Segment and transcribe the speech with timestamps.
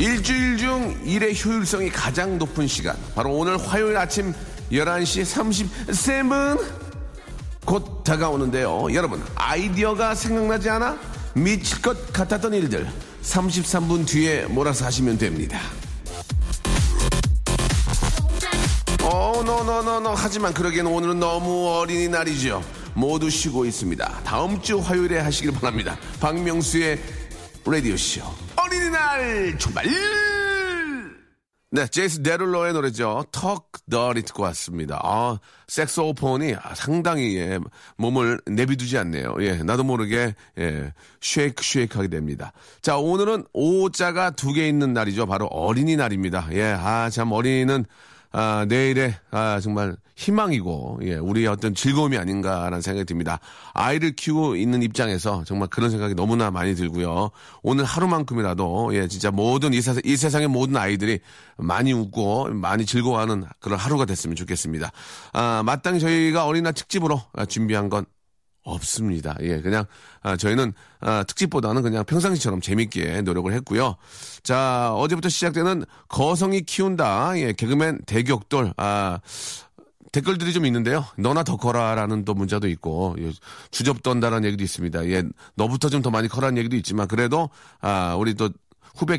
[0.00, 2.96] 일주일 중 일의 효율성이 가장 높은 시간.
[3.14, 4.32] 바로 오늘 화요일 아침
[4.72, 6.58] 11시 37분.
[7.66, 8.94] 곧 다가오는데요.
[8.94, 10.98] 여러분, 아이디어가 생각나지 않아?
[11.34, 12.88] 미칠 것 같았던 일들.
[13.22, 15.60] 33분 뒤에 몰아서 하시면 됩니다.
[19.02, 20.14] 어, no no no no.
[20.16, 22.64] 하지만 그러기에는 오늘은 너무 어린이날이죠.
[22.94, 24.20] 모두 쉬고 있습니다.
[24.24, 25.98] 다음 주 화요일에 하시길 바랍니다.
[26.20, 26.98] 박명수의
[27.70, 28.22] 라디오쇼.
[28.56, 29.84] 어린이날 출발!
[31.72, 33.24] 네, 제이슨 데룰로의 노래죠.
[33.30, 34.98] Talk Dirty 듣고 왔습니다.
[35.04, 37.60] 아, 색소폰이 상당히 예,
[37.96, 39.36] 몸을 내비두지 않네요.
[39.40, 42.52] 예, 나도 모르게 예, shake shake 하게 됩니다.
[42.82, 45.26] 자, 오늘은 오자가 두 개 있는 날이죠.
[45.26, 46.48] 바로 어린이날입니다.
[46.54, 47.84] 예, 아, 참 어린이는
[48.32, 53.40] 아, 내일의 아, 정말 희망이고 예, 우리의 어떤 즐거움이 아닌가라는 생각이 듭니다.
[53.72, 57.30] 아이를 키우고 있는 입장에서 정말 그런 생각이 너무나 많이 들고요.
[57.62, 61.20] 오늘 하루만큼이라도 예, 진짜 모든 이, 세, 이 세상의 모든 아이들이
[61.56, 64.92] 많이 웃고 많이 즐거워하는 그런 하루가 됐으면 좋겠습니다.
[65.32, 68.04] 아, 마땅히 저희가 어린이날 특집으로 준비한 건
[68.62, 69.36] 없습니다.
[69.40, 69.84] 예, 그냥
[70.22, 73.96] 아, 저희는 아, 특집보다는 그냥 평상시처럼 재밌게 노력을 했고요.
[74.42, 77.38] 자, 어제부터 시작되는 거성이 키운다.
[77.38, 78.74] 예, 개그맨 대격돌.
[78.76, 79.20] 아,
[80.12, 81.04] 댓글들이 좀 있는데요.
[81.16, 83.32] 너나 더 커라라는 또 문자도 있고 예,
[83.70, 85.06] 주접 떤다라는 얘기도 있습니다.
[85.08, 85.22] 예,
[85.54, 87.48] 너부터 좀 더 많이 커라는 얘기도 있지만 그래도
[87.80, 88.50] 아, 우리 또
[88.94, 89.18] 후배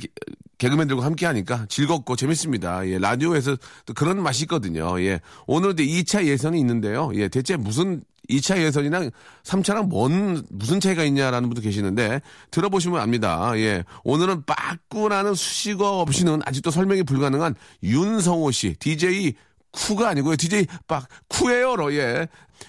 [0.57, 2.87] 개그맨들과 함께 하니까 즐겁고 재밌습니다.
[2.87, 5.01] 예, 라디오에서 또 그런 맛이 있거든요.
[5.01, 7.11] 예, 오늘도 2차 예선이 있는데요.
[7.15, 9.09] 예, 대체 무슨 2차 예선이랑
[9.43, 13.51] 3차랑 뭔, 무슨 차이가 있냐라는 분도 계시는데, 들어보시면 압니다.
[13.57, 13.83] 예.
[14.03, 19.33] 오늘은 빠꾸라는 수식어 없이는 아직도 설명이 불가능한 윤성호 씨, DJ
[19.71, 20.35] 쿠가 아니고요.
[20.35, 22.27] DJ 빡, 쿠예요로, 예.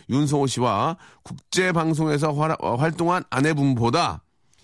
[0.09, 2.33] 윤성호 씨와 국제방송에서
[2.79, 4.23] 활동한 아내분보다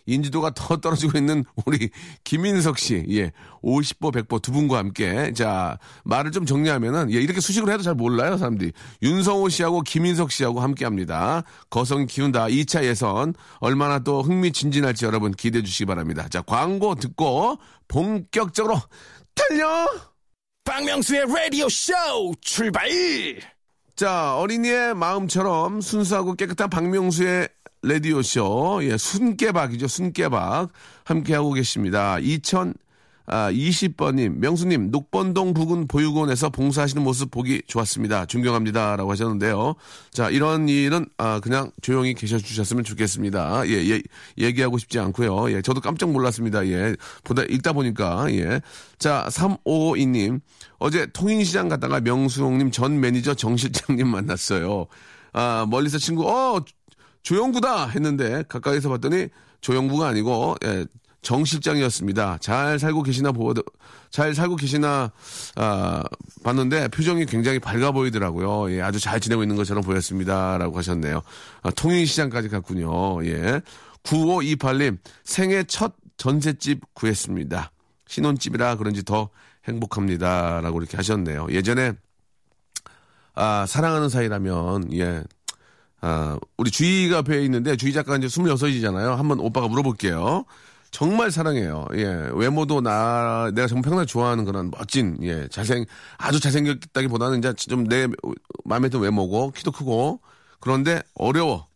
[0.09, 1.91] 인지도가 더 떨어지고 있는 우리
[2.25, 3.33] 김인석 씨, 예,
[3.63, 8.37] 50보 100보 두 분과 함께 자 말을 좀 정리하면은 예, 이렇게 수식을 해도 잘 몰라요
[8.37, 11.43] 사람들이 윤성호 씨하고 김인석 씨하고 함께 합니다.
[11.71, 16.27] 거성 키운다 2차 예선 얼마나 또 흥미진진할지 여러분 기대해 주시기 바랍니다.
[16.29, 18.81] 자 광고 듣고 본격적으로
[19.35, 19.87] 달려.
[20.65, 21.95] 박명수의 라디오 쇼
[22.43, 22.89] 출발.
[23.99, 27.49] 자, 어린이의 마음처럼 순수하고 깨끗한 박명수의
[27.83, 30.71] 라디오 쇼, 예, 순깨박이죠, 순깨박.
[31.05, 32.19] 함께 하고 계십니다.
[32.19, 32.75] 2000,
[33.27, 38.27] 아, 20번님, 명수님, 녹번동 부근 보육원에서 봉사하시는 모습 보기 좋았습니다.
[38.27, 38.97] 존경합니다.
[38.97, 39.75] 라고 하셨는데요.
[40.11, 43.69] 자, 이런 일은, 아, 그냥 조용히 계셔 주셨으면 좋겠습니다.
[43.69, 44.03] 예, 예,
[44.39, 45.53] 얘기하고 싶지 않고요.
[45.53, 46.67] 예, 저도 깜짝 놀랐습니다.
[46.67, 48.61] 예, 보다, 읽다 보니까, 예.
[48.99, 50.41] 자, 3552님,
[50.79, 54.87] 어제 통인시장 갔다가 명수홍님 전 매니저 정 실장님 만났어요.
[55.33, 56.65] 아, 멀리서 친구, 어,
[57.23, 59.29] 조영구다 했는데 가까이서 봤더니
[59.61, 60.87] 조영구가 아니고 예,
[61.21, 62.39] 정 실장이었습니다.
[62.41, 63.63] 잘 살고 계시나 보도
[64.11, 65.11] 잘 살고 계시나
[65.57, 66.03] 아,
[66.45, 68.73] 봤는데 표정이 굉장히 밝아 보이더라고요.
[68.75, 71.23] 예, 아주 잘 지내고 있는 것처럼 보였습니다라고 하셨네요.
[71.63, 73.25] 아, 통일시장까지 갔군요.
[73.27, 73.61] 예.
[74.05, 77.73] 9528님 생애 첫 전셋집 구했습니다.
[78.07, 79.29] 신혼집이라 그런지 더
[79.67, 81.49] 행복합니다라고 이렇게 하셨네요.
[81.51, 81.93] 예전에
[83.35, 85.23] 아, 사랑하는 사이라면 예,
[86.01, 89.17] 아, 우리 주희가 배에 있는데 주희 작가 이제 26이잖아요.
[89.17, 90.45] 한번 오빠가 물어볼게요.
[90.91, 91.87] 정말 사랑해요.
[91.97, 92.31] 예.
[92.33, 95.47] 외모도 나, 내가 정말 평소에 좋아하는 그런 멋진, 예.
[95.49, 95.85] 잘생,
[96.17, 98.07] 아주 잘생겼다기 보다는 이제 좀 내
[98.65, 100.21] 마음에 드는 외모고, 키도 크고,
[100.61, 101.67] 그런데 어려워.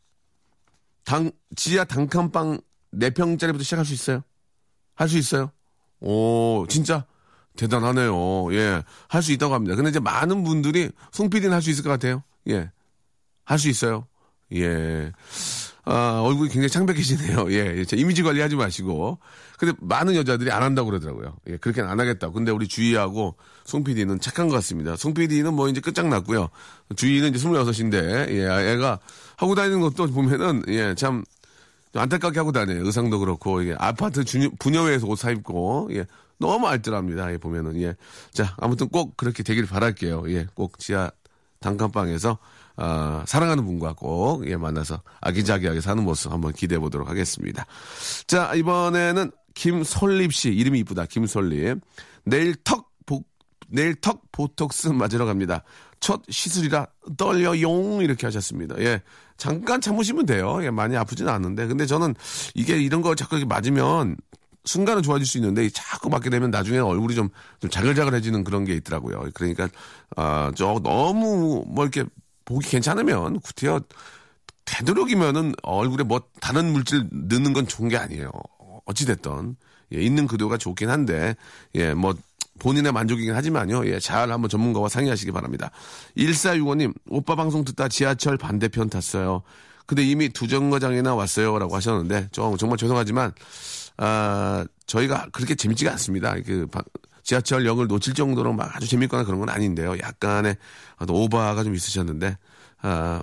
[1.05, 2.61] 당, 지하 단칸방
[2.95, 4.23] 4평짜리부터 시작할 수 있어요?
[4.95, 5.51] 할 수 있어요?
[6.01, 7.05] 오, 진짜
[7.57, 8.55] 대단하네요.
[8.55, 8.83] 예.
[9.09, 9.75] 할 수 있다고 합니다.
[9.77, 12.23] 근데 이제 많은 분들이 송 PD는 할 수 있을 것 같아요.
[12.49, 12.71] 예.
[13.45, 14.07] 할 수 있어요.
[14.55, 15.13] 예.
[15.85, 17.51] 아, 얼굴이 굉장히 창백해지네요.
[17.55, 17.85] 예.
[17.95, 19.19] 이미지 관리 하지 마시고.
[19.59, 21.37] 근데 많은 여자들이 안 한다고 그러더라고요.
[21.49, 21.57] 예.
[21.57, 22.33] 그렇게는 안 하겠다고.
[22.33, 24.97] 근데 우리 주희하고 송 PD는 착한 것 같습니다.
[24.97, 26.51] 송 PD는 뭐 이제 끝장났고요.
[26.97, 28.73] 주희는 이제 26인데, 예.
[28.73, 29.01] 애가
[29.37, 30.95] 하고 다니는 것도 보면은, 예.
[30.95, 31.25] 참,
[31.95, 32.85] 안타깝게 하고 다녀요.
[32.85, 36.07] 의상도 그렇고, 이게 아파트 주녀, 분녀회에서 옷 사입고, 예.
[36.39, 37.33] 너무 알뜰합니다.
[37.33, 37.95] 예, 보면은, 예.
[38.33, 40.25] 자, 아무튼 꼭 그렇게 되길 바랄게요.
[40.29, 40.47] 예.
[40.55, 41.11] 꼭 지하
[41.61, 42.39] 단칸방에서
[42.77, 47.67] 어, 사랑하는 분과 꼭 예, 만나서 아기자기하게 사는 모습 한번 기대해 보도록 하겠습니다.
[48.27, 51.07] 자, 이번에는 김솔립 씨 이름이 이쁘다.
[51.07, 51.81] 김솔립.
[52.25, 53.29] 내일 턱 복,
[53.69, 55.63] 내일 턱 보톡스 맞으러 갑니다.
[56.01, 56.87] 첫 시술이라
[57.17, 58.77] 떨려용 이렇게 하셨습니다.
[58.81, 59.03] 예.
[59.37, 60.59] 잠깐 참으시면 돼요.
[60.63, 61.67] 예, 많이 아프지는 않은데.
[61.67, 62.15] 근데 저는
[62.55, 64.17] 이게 이런 거 자꾸 맞으면
[64.65, 67.29] 순간은 좋아질 수 있는데 자꾸 맞게 되면 나중에 얼굴이 좀,
[67.61, 69.31] 좀 자글자글해지는 그런 게 있더라고요.
[69.35, 69.69] 그러니까
[70.17, 72.05] 아, 저 너무 뭐 이렇게
[72.53, 73.81] 보기 괜찮으면 구태여
[74.65, 78.31] 되도록이면은 얼굴에 뭐 다른 물질 넣는 건 좋은 게 아니에요.
[78.87, 79.57] 어찌됐든
[79.95, 81.37] 예, 있는 그도가 좋긴 한데
[81.75, 82.15] 예, 뭐
[82.59, 83.87] 본인의 만족이긴 하지만요.
[83.87, 85.71] 예, 잘 한번 전문가와 상의하시기 바랍니다.
[86.17, 89.43] 1465님, 오빠 방송 듣다 지하철 반대편 탔어요.
[89.87, 91.59] 근데 이미 두 정거장이나 왔어요.
[91.59, 93.33] 라고 하셨는데, 좀, 정말 죄송하지만,
[93.97, 96.35] 아, 저희가 그렇게 재밌지가 않습니다.
[96.47, 96.69] 그,
[97.23, 99.99] 지하철역을 놓칠 정도로 막 아주 재밌거나 그런 건 아닌데요.
[99.99, 100.57] 약간의
[101.09, 102.37] 오바가 좀 있으셨는데,
[102.83, 103.23] 아,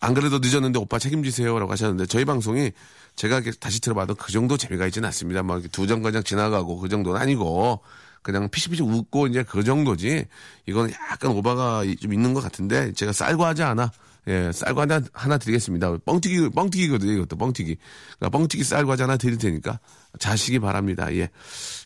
[0.00, 2.72] 안 그래도 늦었는데 오빠 책임지세요라고 하셨는데 저희 방송이
[3.16, 5.42] 제가 다시 들어봐도 그 정도 재미가 있지는 않습니다.
[5.42, 7.80] 막 두 정거장 지나가고 그 정도는 아니고
[8.22, 10.26] 그냥 피시피시 웃고 이제 그 정도지.
[10.66, 13.90] 이건 약간 오바가 좀 있는 것 같은데 제가 쌀고 하지 않아.
[14.28, 15.98] 예, 쌀고 하나, 하나 드리겠습니다.
[16.04, 17.76] 뻥튀기, 뻥튀기거든요, 이것도 뻥튀기.
[18.18, 19.78] 그러니까 뻥튀기 하지 하나 드릴 테니까
[20.18, 21.12] 자시기 바랍니다.
[21.14, 21.30] 예.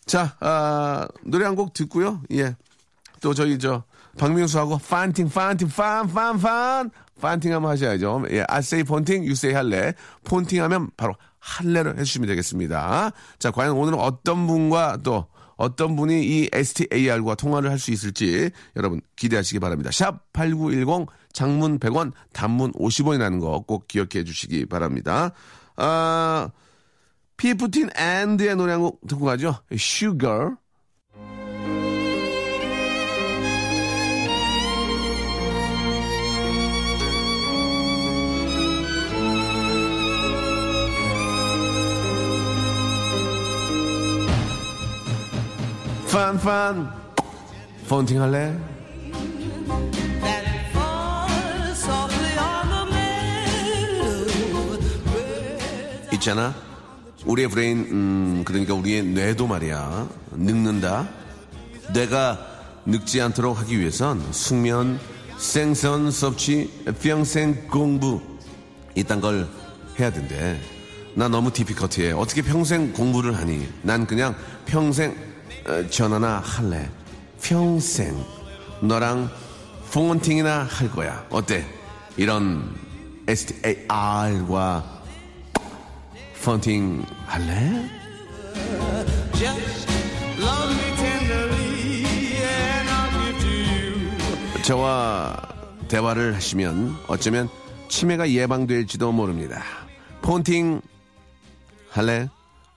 [0.06, 2.22] 자, 아, 노래 한 곡 듣고요.
[2.32, 2.56] 예.
[3.20, 3.84] 또 저희 저,
[4.18, 6.90] 박명수하고 판팅, 판팅, 판, 판, 판.
[7.20, 8.24] 판팅 한번 하셔야죠.
[8.30, 9.92] 예, I say 폰팅, you say 할래.
[10.24, 13.10] 폰팅 하면 바로 할래를 해주시면 되겠습니다.
[13.38, 19.02] 자, 과연 오늘은 어떤 분과 또 어떤 분이 이 STAR과 통화를 할 수 있을지 여러분
[19.16, 19.90] 기대하시기 바랍니다.
[19.92, 25.32] 샵 8910 장문 100원 단문 50원이라는 거 꼭 기억해 주시기 바랍니다.
[25.76, 26.48] 아,
[27.40, 29.56] 피프틴 앤드의 노래 한 곡 듣고 가죠.
[29.72, 30.56] Sugar.
[46.10, 46.90] 판판
[47.88, 48.54] 폰팅 할래?
[56.12, 56.69] 있잖아
[57.24, 60.08] 우리의 brain 음, 그러니까 우리의 뇌도 말이야.
[60.32, 61.08] 늙는다.
[61.92, 62.46] 뇌가
[62.86, 64.98] 늙지 않도록 하기 위해선 숙면
[65.36, 66.70] 생선 섭취
[67.00, 68.20] 평생 공부.
[68.94, 69.48] 이딴 걸
[69.98, 70.60] 해야 된대.
[71.14, 72.12] 나 너무 디피커트해.
[72.12, 73.68] 어떻게 평생 공부를 하니?
[73.82, 74.34] 난 그냥
[74.66, 75.14] 평생
[75.66, 76.88] 어, 전화나 할래.
[77.42, 78.16] 평생.
[78.80, 79.30] 너랑
[79.92, 81.26] 폰팅이나 할 거야.
[81.30, 81.66] 어때?
[82.16, 82.74] 이런
[83.28, 84.99] STAR과
[86.44, 87.88] 폰팅 할래?
[94.62, 95.36] 저와
[95.88, 97.48] 대화를 하시면 어쩌면
[97.88, 99.62] 치매가 예방될지도 모릅니다.
[100.22, 100.80] 폰팅
[101.90, 102.28] 할래?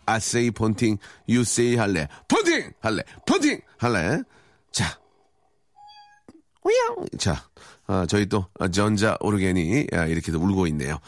[0.06, 0.98] I say 폰팅,
[1.30, 2.08] you say 할래.
[2.28, 2.72] 폰팅!
[2.82, 3.04] 할래.
[3.26, 3.62] 폰팅!
[3.78, 4.22] 할래.
[4.72, 5.00] 자.
[6.64, 7.08] 우양!
[7.18, 7.46] 자.
[7.88, 11.00] 아, 저희 또 전자 오르겐이 아, 이렇게 울고 있네요.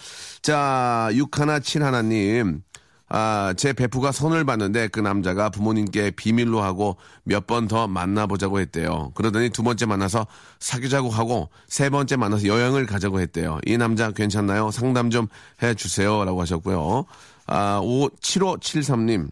[0.42, 2.62] 자, 6171님.
[3.08, 9.12] 아, 제 베프가 손을 봤는데 그 남자가 부모님께 비밀로 하고 몇 번 더 만나보자고 했대요.
[9.14, 10.26] 그러더니 두 번째 만나서
[10.60, 13.60] 사귀자고 하고 세 번째 만나서 여행을 가자고 했대요.
[13.66, 14.72] 이 남자 괜찮나요?
[14.72, 15.28] 상담 좀
[15.62, 16.26] 해주세요.
[16.26, 17.06] 라고 하셨고요.
[17.46, 19.30] 아, 5, 7573님.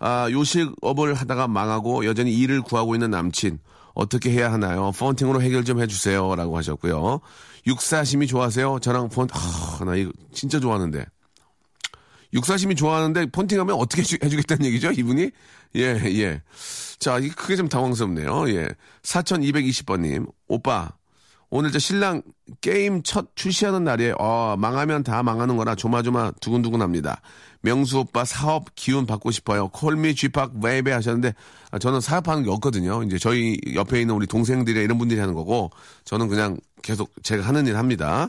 [0.00, 3.60] 아, 요식업을 하다가 망하고 여전히 일을 구하고 있는 남친.
[3.94, 4.92] 어떻게 해야 하나요?
[4.92, 6.34] 펀팅으로 해결 좀 해주세요.
[6.34, 7.20] 라고 하셨고요.
[7.66, 8.80] 육사심이 좋아하세요?
[8.80, 11.04] 저랑 펀, 아, 나 이거 진짜 좋아하는데.
[12.32, 14.90] 육사심이 좋아하는데 펀팅하면 어떻게 해주, 해주겠다는 얘기죠?
[14.90, 15.30] 이분이?
[15.76, 16.42] 예, 예.
[16.98, 18.48] 자, 이게 크게 좀 당황스럽네요.
[18.50, 18.68] 예.
[19.02, 20.28] 4220번님.
[20.48, 20.90] 오빠,
[21.50, 22.22] 오늘 저 신랑
[22.60, 24.16] 게임 첫 출시하는 날이에요.
[24.18, 27.20] 어, 망하면 다 망하는 거라 조마조마 두근두근합니다.
[27.64, 29.68] 명수 오빠 사업 기운 받고 싶어요.
[29.68, 31.34] Call me 쥐팍 maybe 하셨는데
[31.70, 33.02] 아, 저는 사업하는 게 없거든요.
[33.04, 35.70] 이제 저희 옆에 있는 우리 동생들이 이런 분들이 하는 거고
[36.04, 38.28] 저는 그냥 계속 제가 하는 일 합니다.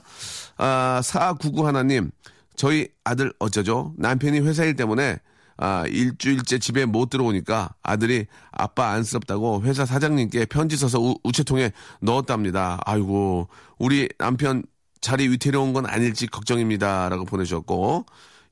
[0.57, 2.11] 아, 499 하나님
[2.55, 3.93] 저희 아들 어쩌죠?
[3.97, 5.17] 남편이 회사 일 때문에
[5.57, 12.79] 아, 일주일째 집에 못 들어오니까 아들이 아빠 안쓰럽다고 회사 사장님께 편지 써서 우, 우체통에 넣었답니다.
[12.85, 13.47] 아이고,
[13.79, 14.63] 우리 남편
[14.99, 17.07] 자리 위태로운 건 아닐지 걱정입니다.
[17.09, 18.05] 라고 보내주셨고,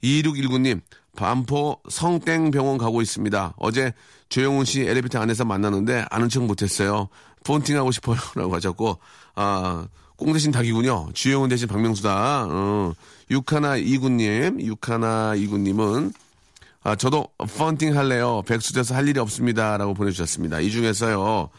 [0.04, 0.82] 2619님,
[1.16, 3.54] 반포 성땡병원 가고 있습니다.
[3.58, 3.94] 어제
[4.30, 7.10] 조영훈 씨 엘리베이터 안에서 만났는데 아는 척 못했어요.
[7.44, 8.18] 폰팅하고 싶어요.
[8.36, 9.00] 라고 하셨고,
[9.36, 11.10] 아, 꽁 대신 닭이군요.
[11.14, 12.48] 주영훈 대신 박명수다.
[12.50, 12.94] 어,
[13.30, 16.14] 육하나 이구님, 육하나 이구님은
[16.84, 18.44] 아, 저도 펀팅 할래요.
[18.46, 19.78] 백수 돼서 할 일이 없습니다.
[19.78, 20.60] 라고 보내주셨습니다.
[20.60, 21.50] 이 중에서요,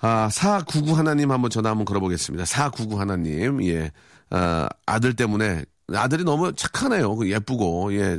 [0.00, 2.44] 아, 499 하나님 한번 전화 한번 걸어보겠습니다.
[2.44, 3.90] 499 하나님, 예.
[4.28, 7.14] 아, 아들 때문에 아들이 너무 착하네요.
[7.14, 8.18] 그 예쁘고, 예.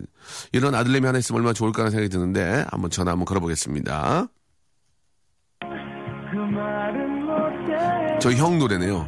[0.53, 4.27] 이런 아들내미 하나 있으면 얼마나 좋을까 하는 생각이 드는데, 한번 전화 한번 걸어보겠습니다.
[8.21, 9.07] 저희 형 노래네요.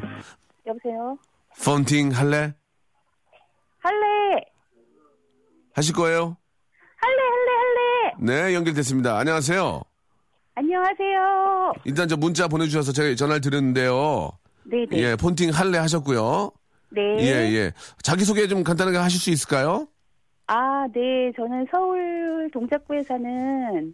[0.68, 1.18] 여보세요?
[1.64, 2.54] 펀팅 할래?
[3.80, 4.44] 할래!
[5.74, 6.38] 하실 거예요?
[6.98, 8.50] 할래, 할래, 할래!
[8.50, 9.18] 네, 연결됐습니다.
[9.18, 9.82] 안녕하세요.
[10.56, 11.74] 안녕하세요.
[11.86, 14.32] 일단 저 문자 보내주셔서 제가 전화를 드렸는데요.
[14.66, 14.88] 네네.
[14.98, 16.52] 예, 폰팅 할래 하셨고요.
[16.92, 17.18] 네.
[17.20, 17.72] 예, 예.
[18.02, 19.88] 자기소개 좀 간단하게 하실 수 있을까요?
[20.48, 21.32] 아, 네.
[21.36, 23.94] 저는 서울 동작구에 사는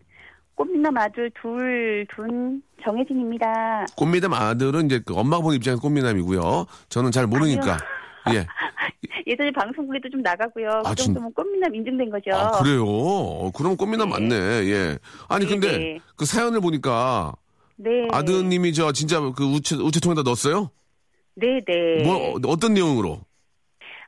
[0.55, 3.87] 꽃미남 아들 둘, 둔 정혜진입니다.
[3.97, 6.65] 꽃미남 아들은 이제 그 엄마가 보는 입장에서 꽃미남이고요.
[6.87, 7.77] 저는 잘 모르니까.
[8.33, 8.45] 예.
[9.27, 10.69] 예전에 방송국에도 좀 나가고요.
[10.85, 12.31] 아, 그 진- 정도면 꽃미남 인증된 거죠.
[12.33, 12.85] 아, 그래요?
[12.87, 14.13] 어, 그럼 꽃미남 네.
[14.13, 14.35] 맞네.
[14.69, 14.97] 예.
[15.27, 15.99] 아니, 네, 근데 네.
[16.15, 17.33] 그 사연을 보니까
[17.75, 18.07] 네.
[18.11, 20.71] 아드님이 저 진짜 그 우체, 우체통에다 넣었어요?
[21.35, 22.03] 네네.
[22.03, 23.19] 뭐, 어떤 내용으로?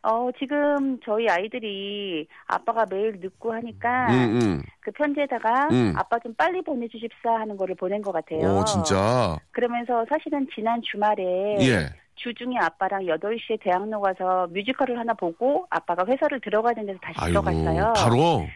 [0.04, 4.64] 어, 지금 저희 아이들이 아빠가 매일 늦고 하니까 응, 응.
[4.80, 5.94] 그 편지에다가 음.
[5.98, 8.60] 아빠 좀 빨리 보내주십사 하는 거를 보낸 것 같아요.
[8.60, 9.38] 오, 진짜.
[9.52, 11.90] 그러면서 사실은 지난 주말에 예.
[12.16, 17.42] 주중에 아빠랑 8시에 대학로 가서 뮤지컬을 하나 보고 아빠가 회사를 들어가야 되는 데서 다시 아이고,
[17.42, 17.94] 들어갔어요.
[17.96, 18.48] 바로?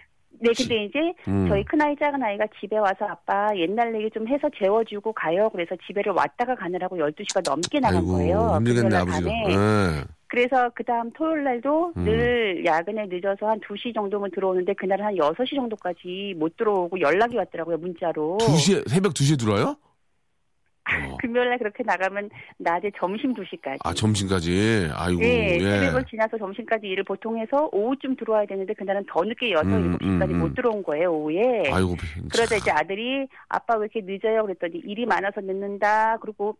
[0.41, 1.47] 네, 근데 이제 음.
[1.47, 5.49] 저희 큰아이 작은 아이가 집에 와서 아빠 옛날 얘기 좀 해서 재워주고 가요.
[5.51, 8.53] 그래서 집에를 왔다가 가느라고 12시가 넘게 나간 아이고, 거예요.
[8.57, 9.05] 힘들겠네.
[9.05, 9.43] 밤에.
[9.49, 10.03] 예.
[10.27, 12.03] 그래서 그 다음 토요일 날도 음.
[12.05, 17.77] 늘 야근에 늦어서 한 2시 정도면 들어오는데 그날은 한 6시 정도까지 못 들어오고 연락이 왔더라고요,
[17.77, 18.37] 문자로.
[18.39, 19.75] 2시에, 새벽 2시에 들어와요?
[20.89, 21.17] 어.
[21.17, 23.77] 금요일 날 그렇게 나가면 낮에 점심 2시까지.
[23.83, 24.89] 아, 점심까지?
[24.93, 25.59] 아이고, 예, 예.
[25.59, 30.31] 새벽을 지나서 점심까지 일을 보통 해서 오후쯤 들어와야 되는데 그날은 더 늦게 6, 음, 7시까지
[30.31, 30.53] 음, 못 음.
[30.55, 31.71] 들어온 거예요, 오후에.
[31.71, 31.95] 아이고,
[32.31, 34.43] 그러자 이제 아들이 아빠 왜 이렇게 늦어요?
[34.43, 36.17] 그랬더니 일이 많아서 늦는다.
[36.17, 36.57] 그리고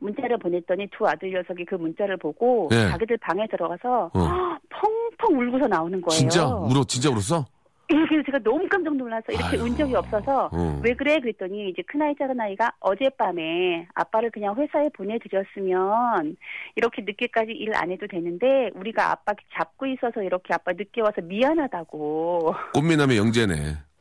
[0.00, 2.88] 문자를 보냈더니 두 아들 녀석이 그 문자를 보고 예.
[2.90, 4.58] 자기들 방에 들어가서 어.
[4.70, 6.18] 펑펑 울고서 나오는 거예요.
[6.18, 6.46] 진짜?
[6.46, 7.44] 울어, 진짜 울었어?
[7.90, 9.64] 예, 그래서 제가 너무 깜짝 놀라서 이렇게 아이고.
[9.64, 10.80] 운 적이 없어서 어.
[10.84, 11.18] 왜 그래?
[11.20, 16.36] 그랬더니 이제 큰아이 작은아이가 어젯밤에 아빠를 그냥 회사에 보내드렸으면
[16.76, 22.54] 이렇게 늦게까지 일 안 해도 되는데 우리가 아빠 잡고 있어서 이렇게 아빠 늦게 와서 미안하다고.
[22.74, 23.54] 꽃미남의 영재네.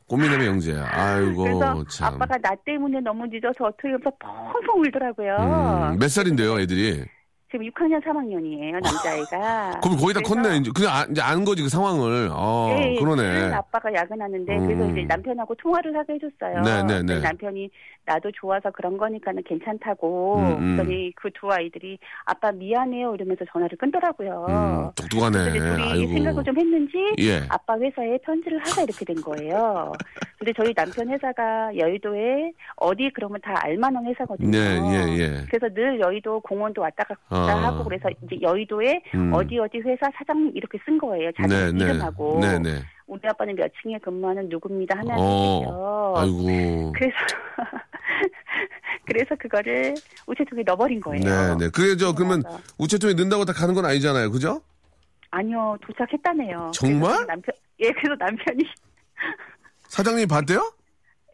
[0.08, 0.86] 꽃미남의 영재야.
[0.90, 2.14] 아이고, 그래서 참.
[2.16, 5.36] 아빠가 나 때문에 너무 늦어서 어떻게 해서 펑펑 울더라고요.
[5.94, 7.04] 음, 몇 살인데요, 애들이?
[7.50, 9.80] 지금 6학년 3학년이에요, 남자아이가.
[9.82, 10.58] 그럼 거의 다 컸네.
[10.58, 12.30] 이제 그냥 아, 이제 아는 거지, 그 상황을.
[12.34, 13.24] 어, 예, 예, 그러네.
[13.24, 14.68] 늘 아빠가 야근하는데 음.
[14.68, 16.62] 그래서 이제 남편하고 통화를 하게 해줬어요.
[16.62, 17.20] 네, 네, 네.
[17.22, 17.70] 남편이
[18.06, 20.38] 나도 좋아서 그런 거니까는 괜찮다고.
[20.40, 20.76] 음, 음.
[20.76, 24.46] 그랬더니 그 두 아이들이 아빠 미안해요 이러면서 전화를 끊더라고요.
[24.50, 25.52] 음, 똑똑하네.
[25.52, 26.14] 근데 둘이 아이고.
[26.14, 27.44] 생각을 좀 했는지 예.
[27.48, 29.92] 아빠 회사에 편지를 하자 이렇게 된 거예요.
[30.38, 34.52] 근데 저희 남편 회사가 여의도에 어디 그러면 다 알만한 회사거든요.
[34.52, 35.46] 네, 예, 예.
[35.50, 37.64] 그래서 늘 여의도 공원도 왔다 갔다 아.
[37.64, 39.34] 하고 그래서 이제 여의도에 음.
[39.34, 41.32] 어디 어디 회사 사장님 이렇게 쓴 거예요.
[41.32, 41.86] 자기 네, 네.
[41.86, 42.70] 이름하고 네, 네.
[43.08, 46.14] 우리 아빠는 몇 층에 근무하는 누굽니다 하면 어.
[46.18, 46.92] 아이고.
[46.94, 47.16] 그래서
[49.06, 49.96] 그래서 그거를
[50.28, 51.24] 우체통에 넣어버린 거예요.
[51.24, 51.70] 네, 네.
[51.74, 52.44] 그래, 저, 그러면
[52.78, 54.30] 우체통에 넣는다고 다 가는 건 아니잖아요.
[54.30, 54.62] 그죠?
[55.32, 56.72] 아니요 도착했다네요.
[56.74, 57.26] 정말?
[57.26, 58.64] 남편 예 그래서 남편이
[59.88, 60.72] 사장님이 봤대요?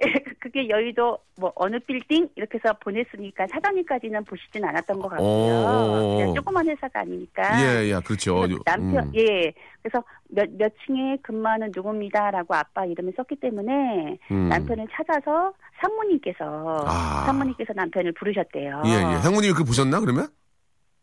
[0.06, 5.26] 예, 그게 여의도 뭐 어느 빌딩 이렇게 해서 보냈으니까 사장님까지는 보시진 않았던 것 같고요.
[5.26, 6.18] 어.
[6.18, 7.62] 그냥 조그만 회사가 아니니까.
[7.62, 8.46] 예, 예, 그렇죠.
[8.66, 9.12] 남편 음.
[9.16, 14.50] 예 그래서 몇 몇 층에 근무하는 누굽니다라고 아빠 이름을 썼기 때문에 음.
[14.50, 17.24] 남편을 찾아서 상무님께서 아.
[17.28, 18.82] 상무님께서 남편을 부르셨대요.
[18.86, 19.20] 예, 예.
[19.22, 20.28] 상무님이 그 보셨나, 그러면?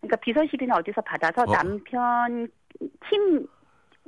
[0.01, 1.53] 그러니까 비서실이나 어디서 받아서 어.
[1.53, 2.49] 남편
[3.09, 3.47] 팀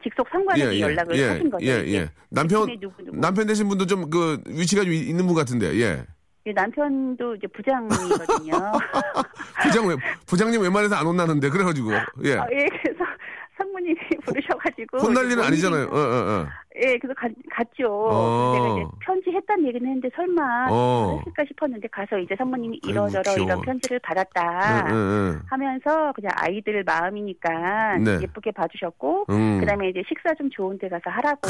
[0.02, 1.64] 직속 상관에게 연락을 예, 하신 거죠.
[1.66, 2.08] 예, 예.
[2.30, 3.16] 남편, 팀에 누구, 누구.
[3.18, 6.04] 남편 되신 분도 좀 그 위치가 좀 있는 분 같은데, 예.
[6.46, 8.52] 예, 남편도 이제 부장이거든요.
[9.62, 9.96] 부장, 왜,
[10.26, 11.92] 부장님 웬만해서 안 혼나는데, 그래가지고,
[12.25, 12.34] 예.
[12.37, 13.04] 아, 예, 그래서
[13.56, 15.84] 상무님이 부르셔가지고 혼날 일은 뭔 아니잖아요.
[15.87, 16.49] 어, 어, 어.
[16.84, 17.86] 예, 그래서 가, 갔죠.
[18.10, 18.52] 어.
[18.54, 21.18] 내가 이제 편지했다는 얘기는 했는데 설마 어.
[21.18, 22.34] 했을까 싶었는데 가서 이제
[22.74, 23.46] 아이고, 이러저러 귀여워.
[23.46, 28.18] 이런 편지를 받았다 응, 응, 하면서 그냥 아이들 마음이니까 네.
[28.22, 29.34] 예쁘게 봐주셨고 응.
[29.34, 29.60] 음.
[29.60, 31.48] 그다음에 이제 식사 좀 좋은 데 가서 하라고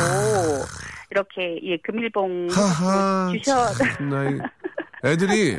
[1.10, 2.48] 이렇게 예 금일봉.
[3.32, 4.38] 주셔 참나, 이
[5.04, 5.58] 애들이,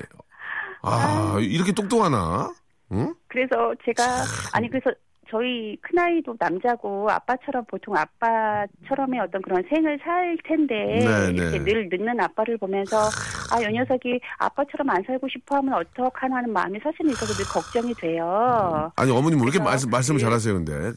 [0.82, 2.52] 아, 이렇게 똑똑하나?
[2.92, 3.14] 응?
[3.28, 4.04] 그래서 제가
[4.54, 4.92] 아니 그래서
[5.34, 11.66] 저희 큰아이도 남자고 아빠처럼 보통 아빠처럼의 어떤 그런 생을 살 텐데 네, 이렇게 네.
[11.66, 13.10] 늘 늦는 아빠를 보면서
[13.52, 17.94] 아, 요 녀석이 아빠처럼 안 살고 싶어 하면 어떡하나 하는 마음이 사실은 있어서 늘 걱정이
[17.96, 18.92] 돼요.
[18.96, 20.92] 아니 어머님 왜 이렇게 말씀 말씀을 늘- 잘하세요 근데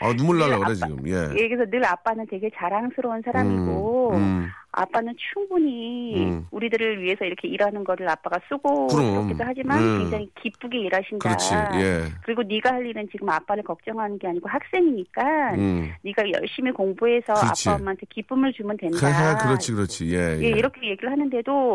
[0.00, 1.12] 아, 눈물 날라 그래 아빠- 지금 예.
[1.36, 4.48] 예, 그래서 늘 아빠는 되게 자랑스러운 사람이고, 음, 음.
[4.70, 6.46] 아빠는 충분히 음.
[6.50, 8.86] 우리들을 위해서 이렇게 일하는 거를 아빠가 쓰고.
[8.88, 9.98] 그렇기도 하지만 음.
[10.02, 11.28] 굉장히 기쁘게 일하신다.
[11.28, 12.02] 그렇지 예.
[12.24, 15.90] 그리고 네가 할 일은 지금 아빠를 걱정하는 게 아니고 학생이니까 음.
[16.04, 17.68] 네가 열심히 공부해서 그렇지.
[17.70, 19.36] 아빠 엄마한테 기쁨을 주면 된다.
[19.38, 20.36] 그렇지 그렇지 예.
[20.38, 20.48] 예, 예.
[20.48, 21.67] 이렇게 얘기를 하는데도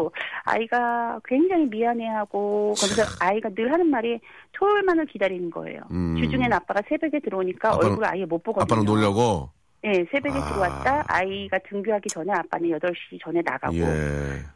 [0.44, 4.20] 아이가 굉장히 미안해하고 그래서 아이가 늘 하는 말이
[4.54, 5.82] 토요일만을 기다리는 거예요.
[5.92, 6.16] 음.
[6.18, 8.64] 주중엔 아빠가 새벽에 들어오니까 아빠는- 얼굴 아예 못 보거든요.
[8.64, 9.50] 아빠랑 놀려고
[9.86, 10.46] 예, 새벽에 아.
[10.46, 13.84] 들어왔다 아이가 등교하기 전에 아빠는 8시 전에 나가고 예.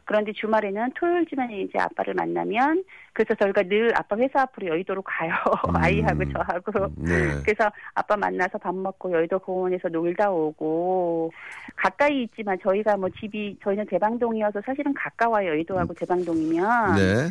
[0.04, 2.82] 그런데 주말에는 토요일쯤에 이제 아빠를 만나면
[3.12, 5.32] 그래서 저희가 늘 아빠 회사 앞으로 여의도로 가요.
[5.68, 5.76] 음.
[5.76, 6.72] 아이하고 저하고.
[6.96, 7.42] 네.
[7.44, 11.30] 그래서 아빠 만나서 밥 먹고 여의도 공원에서 놀다 오고
[11.76, 17.28] 가까이 있지만 저희가 뭐 집이 저희는 대방동이어서 사실은 가까워요 여의도하고 대방동이면 네.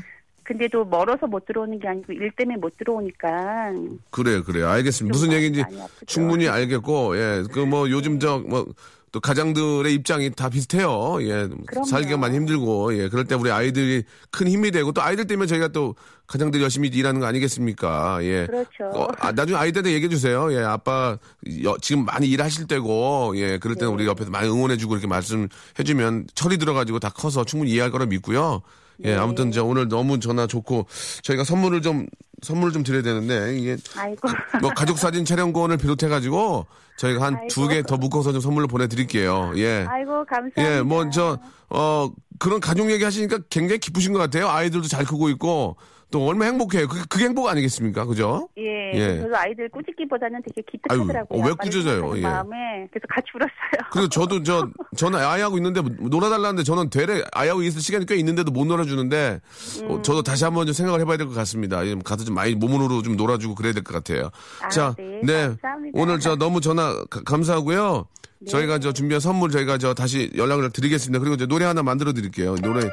[0.47, 3.73] 근데도 멀어서 못 들어오는 게 아니고 일 때문에 못 들어오니까
[4.11, 4.69] 그래요, 그래요.
[4.69, 5.11] 알겠습니다.
[5.13, 5.63] 무슨 좀 얘기인지.
[6.05, 7.43] 충분히 알겠고, 예.
[7.51, 8.65] 그 뭐 요즘 저 뭐
[9.13, 11.17] 또 가장들의 입장이 다 비슷해요.
[11.21, 11.47] 예.
[11.65, 11.85] 그럼요.
[11.85, 13.07] 살기가 많이 힘들고, 예.
[13.07, 15.95] 그럴 때 우리 아이들이 큰 힘이 되고 또 아이들 때문에 저희가 또
[16.27, 18.19] 가장들이 열심히 일하는 거 아니겠습니까?
[18.23, 18.45] 예.
[18.47, 18.83] 그렇죠.
[18.93, 20.51] 어, 아, 나중에 아이들한테 얘기해 주세요.
[20.51, 21.17] 예, 아빠
[21.63, 23.93] 여- 지금 많이 일하실 때고, 예, 그럴 때는 네.
[23.95, 25.47] 우리 옆에서 많이 응원해 주고 이렇게 말씀해
[25.85, 28.61] 주면 철이 들어가지고 다 커서 충분히 이해할 거라 믿고요.
[29.03, 29.15] 예, 네.
[29.17, 30.87] 아무튼 저 오늘 너무 전화 좋고
[31.23, 32.07] 저희가 선물을 좀
[32.41, 34.27] 선물을 좀 드려야 되는데 이게 아이고
[34.61, 36.65] 뭐 가족 사진 촬영권을 비롯해 가지고
[36.97, 37.47] 저희가 한.
[37.47, 39.53] 두 개 더 묶어서 좀 선물로 보내드릴게요.
[39.57, 39.85] 예.
[39.87, 40.63] 아이고 감사합니다.
[40.77, 41.39] 예, 뭐, 저,
[41.69, 44.47] 어, 그런 가족 얘기 하시니까 굉장히 기쁘신 것 같아요.
[44.49, 45.77] 아이들도 잘 크고 있고,
[46.09, 46.87] 또 얼마나 행복해요.
[46.87, 48.05] 그게, 그게 행복 아니겠습니까?
[48.05, 48.47] 그죠?
[48.57, 49.21] 예, 예.
[49.21, 51.41] 저도 아이들 꾸짖기보다는 되게 아유, 기특하더라고요.
[51.41, 52.17] 어, 왜 꾸짖어요?
[52.17, 52.21] 예.
[52.21, 53.89] 마음에 그래서 같이 울었어요.
[53.91, 58.65] 그리고 저도 저, 저는 아이하고 있는데 놀아달라는데 저는 되레 아이하고 있을 시간이 꽤 있는데도 못
[58.65, 59.41] 놀아주는데,
[59.81, 59.91] 음.
[59.91, 61.85] 어, 저도 다시 한번 좀 생각을 해봐야 될 것 같습니다.
[61.85, 64.29] 예, 가서 좀 많이 몸으로 좀 놀아주고 그래야 될 것 같아요.
[64.61, 65.99] 아, 자, 네, 감사합니다.
[65.99, 68.07] 오늘 저 너무 전화 가- 감사하고요.
[68.47, 71.19] 저희가 저 준비한 선물 저희가 저 다시 연락을 드리겠습니다.
[71.19, 72.55] 그리고 이제 노래 하나 만들어 드릴게요.
[72.61, 72.87] 노래,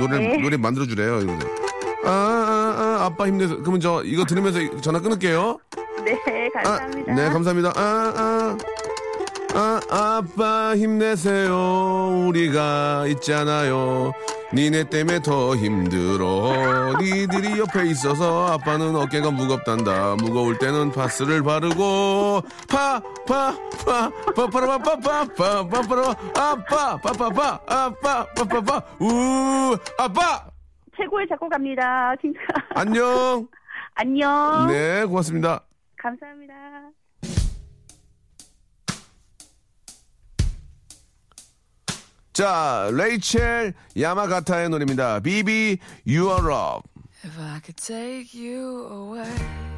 [0.00, 0.36] 노래, 네.
[0.42, 1.20] 노래 만들어 주래요.
[1.20, 1.38] 이거.
[2.08, 3.58] 아, 아, 아, 아빠 힘내서.
[3.58, 5.58] 그러면 저 이거 들으면서 전화 끊을게요.
[6.04, 6.18] 네,
[6.56, 7.14] 아, 감사합니다.
[7.14, 7.72] 네, 감사합니다.
[7.76, 8.58] 아, 아.
[9.54, 12.26] 아, 아빠 힘내세요.
[12.28, 14.12] 우리가 있잖아요.
[14.54, 16.94] 니네 때문에 더 힘들어.
[17.00, 20.16] 니들이 옆에 있어서 아빠는 어깨가 무겁단다.
[20.16, 23.54] 무거울 때는 파스를 바르고 파, 파,
[23.84, 30.57] 파, 파파라 파파파, 파파라, 아빠, 파파파, 아빠, 파파파, 우, 아빠!
[30.98, 32.16] 최고의 작곡가입니다.
[32.20, 32.38] 진짜.
[32.74, 33.48] 안녕!
[33.94, 34.66] 안녕.
[34.68, 35.64] 네, 고맙습니다.
[35.96, 36.54] 감사합니다.
[42.32, 45.20] 자, 레이첼 야마가타의 노래입니다.
[45.20, 46.84] 비비 유어럽.
[47.24, 49.77] If I could take you away.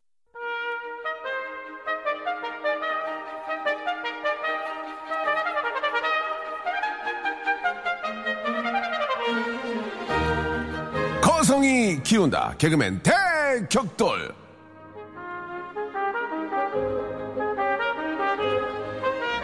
[11.51, 12.55] 거성이 키운다.
[12.57, 14.33] 개그맨 대격돌.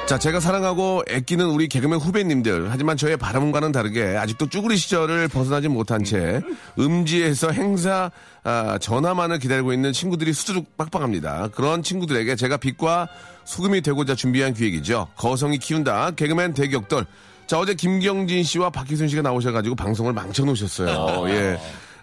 [0.07, 2.71] 자, 제가 사랑하고 애끼는 우리 개그맨 후배님들.
[2.71, 6.41] 하지만 저의 바람과는 다르게 아직도 쭈구리 시절을 벗어나지 못한 채
[6.79, 8.09] 음지에서 행사
[8.45, 11.49] 아, 전화만을 기다리고 있는 친구들이 수두룩 빡빡합니다.
[11.49, 13.09] 그런 친구들에게 제가 빛과
[13.43, 15.09] 소금이 되고자 준비한 기획이죠.
[15.17, 16.11] 거성이 키운다.
[16.11, 17.05] 개그맨 대격돌.
[17.47, 21.27] 자, 어제 김경진 씨와 박희순 씨가 나오셔가지고 방송을 망쳐놓으셨어요.
[21.35, 21.59] 예.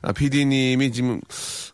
[0.07, 1.21] 아, PD님이 지금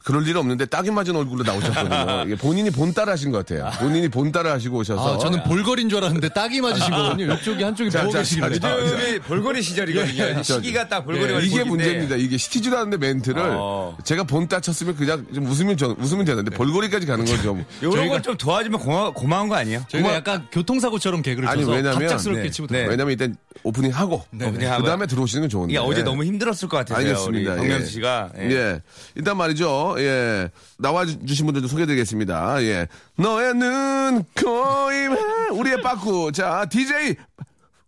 [0.04, 2.24] 그럴 일 없는데 딱이 맞은 얼굴로 나오셨거든요.
[2.26, 3.70] 이게 본인이 본따라 하신 것 같아요.
[3.80, 5.14] 본인이 본따라 하시고 오셔서.
[5.14, 7.34] 아, 저는 볼거리인 줄 알았는데 딱이 맞으신 거군요.
[7.34, 8.46] 이쪽이 한쪽이 자, 보고 자, 계시길래.
[8.56, 10.22] 요즘이 볼거리 시절이거든요.
[10.38, 12.16] 예, 시기가 딱 볼거리 예, 이게 문제입니다.
[12.16, 12.36] 이게
[12.78, 13.96] 않는데 멘트를 어.
[14.04, 17.58] 제가 본따 쳤으면 그냥 좀 웃으면, 저- 웃으면 되는데 볼거리까지 가는 거죠.
[17.80, 19.84] 이런 저희가- 걸좀 도와주면 고마, 고마운 거 아니에요?
[19.88, 22.50] 저희가 고마- 약간 교통사고처럼 개그를 아니, 쳐서 왜냐면- 갑작스럽게 네.
[22.50, 22.86] 치고 네.
[22.86, 24.82] 왜냐면 일단 오프닝 하고 오프닝 하고요.
[24.82, 25.72] 그 다음에 들어오시는 건 좋은데.
[25.74, 26.98] 이게 어제 너무 힘들었을 것 같아요.
[26.98, 27.52] 알겠습니다.
[27.52, 27.84] 우리 박명
[28.28, 28.50] 수 예.
[28.50, 28.80] 예.
[29.14, 29.96] 일단 말이죠.
[29.98, 30.50] 예.
[30.78, 32.62] 나와주신 분들 좀 소개드리겠습니다.
[32.62, 32.86] 예.
[33.16, 35.16] 너의 눈, 코임,
[35.52, 36.30] 우리의 빠꾸.
[36.32, 37.16] 자, DJ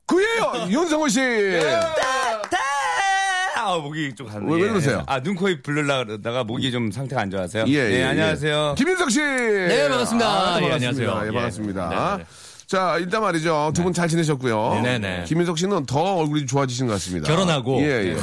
[0.07, 1.21] 구예요 윤성호 씨.
[1.21, 1.81] 네.
[3.55, 4.49] 아, 목이 좀 가는.
[4.49, 5.05] 왜, 왜 그러세요?
[5.07, 7.65] 아, 눈, 코, 입 불르려 그러다가 목이 좀 상태가 안 좋아서요.
[7.69, 8.71] 예, 네, 예, 안녕하세요.
[8.73, 8.75] 예.
[8.77, 9.21] 김인석 씨.
[9.21, 10.27] 네, 반갑습니다.
[10.29, 10.69] 반갑습니다.
[10.69, 11.21] 예, 안녕하세요.
[11.23, 11.33] 예, 예.
[11.33, 12.17] 반갑습니다.
[12.17, 12.25] 네, 네.
[12.73, 13.73] 자, 일단 말이죠.
[13.75, 14.81] 두 분 잘 지내셨고요.
[14.83, 15.25] 네, 네.
[15.27, 17.27] 김인석 씨는 더 얼굴이 좋아지신 것 같습니다.
[17.29, 18.17] 결혼하고 예, 예.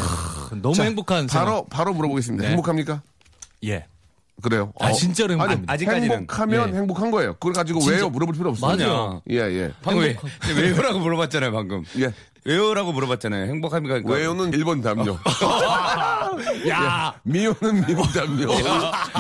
[0.60, 2.42] 너무 자, 행복한 바로, 바로 물어보겠습니다.
[2.44, 2.50] 네.
[2.50, 3.04] 행복합니까?
[3.66, 3.86] 예.
[4.42, 4.74] 그래요.
[4.80, 5.74] 아, 진짜로 아니, 행복합니다.
[5.74, 6.12] 아직까지는.
[6.12, 6.78] 행복하면 예.
[6.80, 7.34] 행복한 거예요.
[7.34, 7.96] 그걸 가지고 진짜.
[7.98, 8.10] 왜요?
[8.10, 8.76] 물어볼 필요 없어요.
[8.76, 9.22] 맞아요.
[9.30, 9.72] 예, 예.
[9.84, 10.18] 방금 왜,
[10.56, 11.84] 왜요라고 물어봤잖아요, 방금.
[12.00, 12.12] 예.
[12.46, 13.46] 왜요라고 물어봤잖아요.
[13.52, 14.02] 행복합니까?
[14.02, 15.18] 그러니까 외요는 1번 담요.
[16.70, 18.48] 야, 미호는 미국 담요.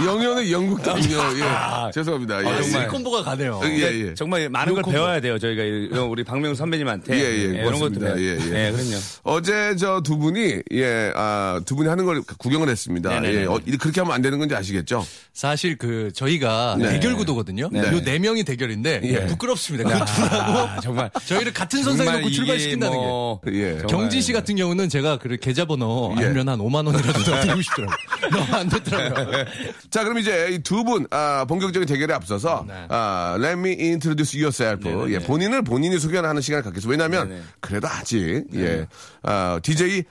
[0.05, 1.01] 영효는 영국 담요.
[1.07, 1.91] 예.
[1.93, 2.43] 죄송합니다.
[2.43, 2.47] 예.
[2.47, 2.87] 아, 정말.
[2.87, 3.59] 콤보가 가네요.
[3.65, 4.13] 예, 예.
[4.13, 5.37] 정말 많은 걸 배워야 돼요.
[5.37, 7.13] 저희가 이런 우리 박명수 선배님한테.
[7.15, 8.07] 예, 예, 이런 고맙습니다.
[8.09, 8.21] 것도.
[8.21, 8.35] 예, 예.
[8.37, 8.97] 네, 그럼요.
[9.23, 13.09] 어제 저 두 분이 예, 아, 두 분이 하는 걸 구경을 했습니다.
[13.09, 13.41] 네네네.
[13.41, 15.05] 예, 어, 그렇게 하면 안 되는 건지 아시겠죠?
[15.33, 16.89] 사실 그 저희가 네.
[16.93, 17.69] 대결 구도거든요.
[17.71, 17.79] 네.
[17.91, 19.25] 요네 명이 대결인데 예.
[19.27, 19.87] 부끄럽습니다.
[19.89, 21.11] 그 둘하고 아, 정말.
[21.25, 23.09] 저희를 같은 선상에 놓고 출발시킨다는 뭐 예.
[23.43, 23.87] 정말.
[23.87, 26.25] 경진 씨 같은 경우는 제가 그 계좌번호 예.
[26.25, 27.97] 알면 한 5만 원이라도 더 드리고 싶더라고요.
[28.31, 29.45] 너무 안 됐더라고요.
[29.89, 32.73] 자, 그럼 이제 이두 분, 아, 본격적인 대결에 앞서서, 네.
[32.89, 34.87] 아, let me introduce yourself.
[34.87, 35.13] 네네네.
[35.13, 37.03] 예, 본인을 본인이 소개하는 시간을 갖겠습니다.
[37.03, 37.41] 왜냐면, 네네.
[37.59, 38.87] 그래도 아직, 예,
[39.23, 40.03] 아, DJ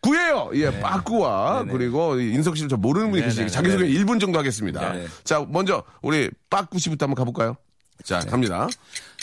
[0.00, 0.50] 구예요.
[0.54, 1.72] 예, 빠꾸와 네네.
[1.72, 4.92] 그리고 이 인석 씨를 저 모르는 분이 계시니까 자기소개 1분 정도 하겠습니다.
[4.92, 5.06] 네네.
[5.24, 7.56] 자, 먼저 우리 빠꾸 씨부터 한번 가볼까요?
[8.04, 8.68] 자, 갑니다.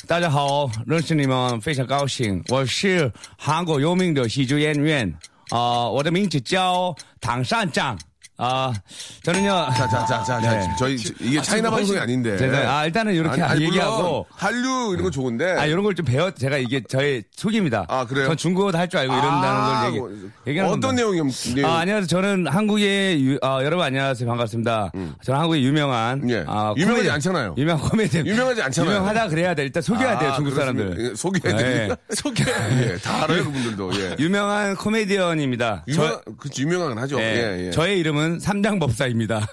[0.08, 2.44] 大家好，认识你们非常高兴。
[2.50, 5.12] 我是韩国有名的喜剧演员，
[5.50, 7.98] 啊、我的名字叫唐善长。
[8.38, 10.68] 啊、저는요 자, 자, 자, 자, 자, 네.
[10.78, 12.36] 저희 이게 차이나 방송이 아닌데.
[12.36, 12.66] 네, 네.
[12.66, 14.26] 아, 일단은 이렇게 아니, 아니, 얘기하고.
[14.30, 15.54] 한류 이런 거 좋은데.
[15.54, 17.86] 아, 이런 걸 좀 배워, 제가 이게 저의 속입니다.
[17.88, 18.28] 아, 그래요?
[18.28, 20.12] 전 중국어도 할 줄 알고 이런다는 아, 걸 얘기, 뭐,
[20.48, 21.10] 얘기하는 어떤 겁니다.
[21.10, 21.72] 내용이 내용?
[21.72, 22.08] 아, 안녕하세요.
[22.08, 24.28] 저는 한국의, 유- 아, 여러분 안녕하세요.
[24.28, 24.92] 반갑습니다.
[25.24, 26.22] 저는 한국의 유명한.
[26.24, 26.30] 음.
[26.30, 26.44] 예.
[26.46, 27.56] 아, 유명하지 코미디- 않잖아요.
[27.58, 28.28] 유명한 코미디언.
[28.28, 28.92] 유명하지 않잖아요.
[28.96, 29.64] 유명하다 그래야 돼.
[29.64, 30.32] 일단 소개해야 돼요.
[30.32, 30.54] 아, 중국?
[30.56, 31.12] 사람들.
[31.12, 31.96] 예, 소개해드리니까.
[32.14, 32.44] 소개.
[32.92, 33.92] 예, 다 알아요, 그분들도.
[34.02, 34.16] 예.
[34.20, 35.86] 유명한 코미디언입니다.
[35.88, 37.16] 유명, 그 유명한 하죠.
[37.16, 37.72] 저, 예, 예, 예.
[37.72, 39.48] 저의 이름은 삼장법사입니다.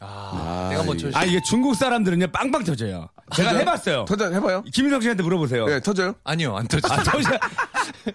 [0.00, 1.08] 아, 내가 먼저.
[1.14, 3.08] 아, 이게 중국 사람들은요, 빵빵 터져요.
[3.34, 3.60] 제가 터져요?
[3.60, 4.04] 해봤어요.
[4.06, 4.62] 터져, 해봐요.
[4.72, 5.66] 김인석 씨한테 물어보세요.
[5.70, 6.14] 예, 터져요?
[6.22, 6.86] 아니요, 안 터지.
[6.92, 7.28] 아, 터지,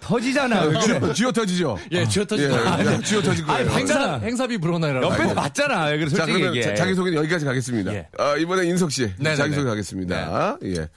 [0.00, 0.80] 터지잖아.
[0.80, 1.78] 쥐어, 쥐어 터지죠?
[1.90, 2.44] 예, 쥐어 터지.
[2.44, 3.68] 예, 예, 쥐어 터질 거예요.
[3.68, 4.18] 아니, 행사.
[4.18, 5.06] 행사비 불어나라고.
[5.06, 5.86] 옆에서 봤잖아.
[5.86, 6.62] 왜 그래, 자, 솔직히 그러면.
[6.62, 7.92] 자, 자기소개는 여기까지 가겠습니다.
[7.92, 8.08] 예.
[8.16, 9.12] 아, 이번에 인석 씨.
[9.18, 9.36] 네네네.
[9.36, 10.56] 자기소개 하겠습니다.
[10.64, 10.88] 예.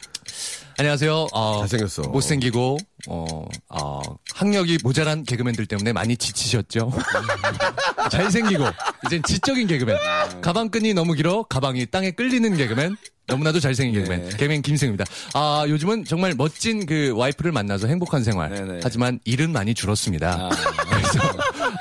[0.77, 1.27] 안녕하세요.
[1.31, 2.01] 어, 잘생겼어.
[2.09, 4.01] 못생기고, 어, 어,
[4.33, 6.91] 학력이 모자란 개그맨들 때문에 많이 지치셨죠.
[8.11, 8.65] 잘생기고,
[9.05, 9.95] 이젠 지적인 개그맨.
[10.41, 12.97] 가방끈이 너무 길어, 가방이 땅에 끌리는 개그맨.
[13.27, 14.29] 너무나도 잘생긴 개그맨.
[14.38, 15.03] 개그맨 김승입니다.
[15.33, 18.49] 아, 요즘은 정말 멋진 그 와이프를 만나서 행복한 생활.
[18.53, 18.79] 네네.
[18.83, 20.49] 하지만 일은 많이 줄었습니다.
[20.89, 21.19] 그래서,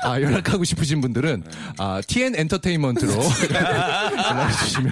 [0.03, 1.43] 아, 연락하고 싶으신 분들은,
[1.77, 3.13] 아, TN 엔터테인먼트로
[3.53, 4.91] 연락 주시면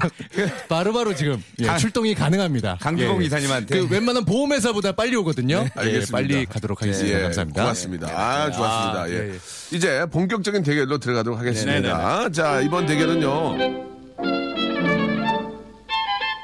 [0.69, 2.77] 바로바로 지금 예, 강- 출동이 가능합니다.
[2.79, 3.25] 강규봉 예.
[3.25, 3.79] 이사님한테.
[3.79, 5.65] 그 웬만한 보험회사보다 빨리 오거든요.
[5.65, 6.11] 예, 알겠습니다.
[6.11, 7.17] 빨리 가도록 하겠습니다.
[7.17, 7.61] 예, 감사합니다.
[7.63, 8.07] 고맙습니다.
[8.09, 9.01] 아, 좋았습니다.
[9.01, 9.13] 아, 예.
[9.13, 9.75] 예, 예.
[9.75, 12.29] 이제 본격적인 대결로 들어가도록 하겠습니다.
[12.29, 13.92] 자, 이번 대결은요.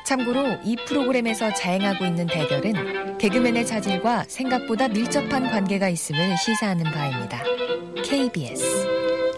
[0.09, 7.43] 참고로 이 프로그램에서 자행하고 있는 대결은 개그맨의 자질과 생각보다 밀접한 관계가 있음을 시사하는 바입니다.
[8.03, 8.87] KBS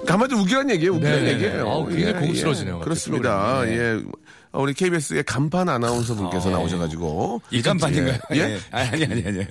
[0.06, 0.94] 가만히 웃기란 얘기예요.
[0.94, 1.34] 웃기란 네네네.
[1.34, 1.70] 얘기예요.
[1.70, 3.60] 아우, 굉장히 고급스러워지네요, 갑자기 그렇습니다.
[3.60, 3.78] 프로그램이.
[3.78, 4.02] 예.
[4.54, 7.42] 아, 우리 KBS의 간판 아나운서 분께서 나오셔가지고.
[7.52, 8.18] 이 간판인가요?
[8.34, 8.38] 예?
[8.38, 8.60] 예?
[8.72, 9.46] 아니, 아니, 아니, 아니.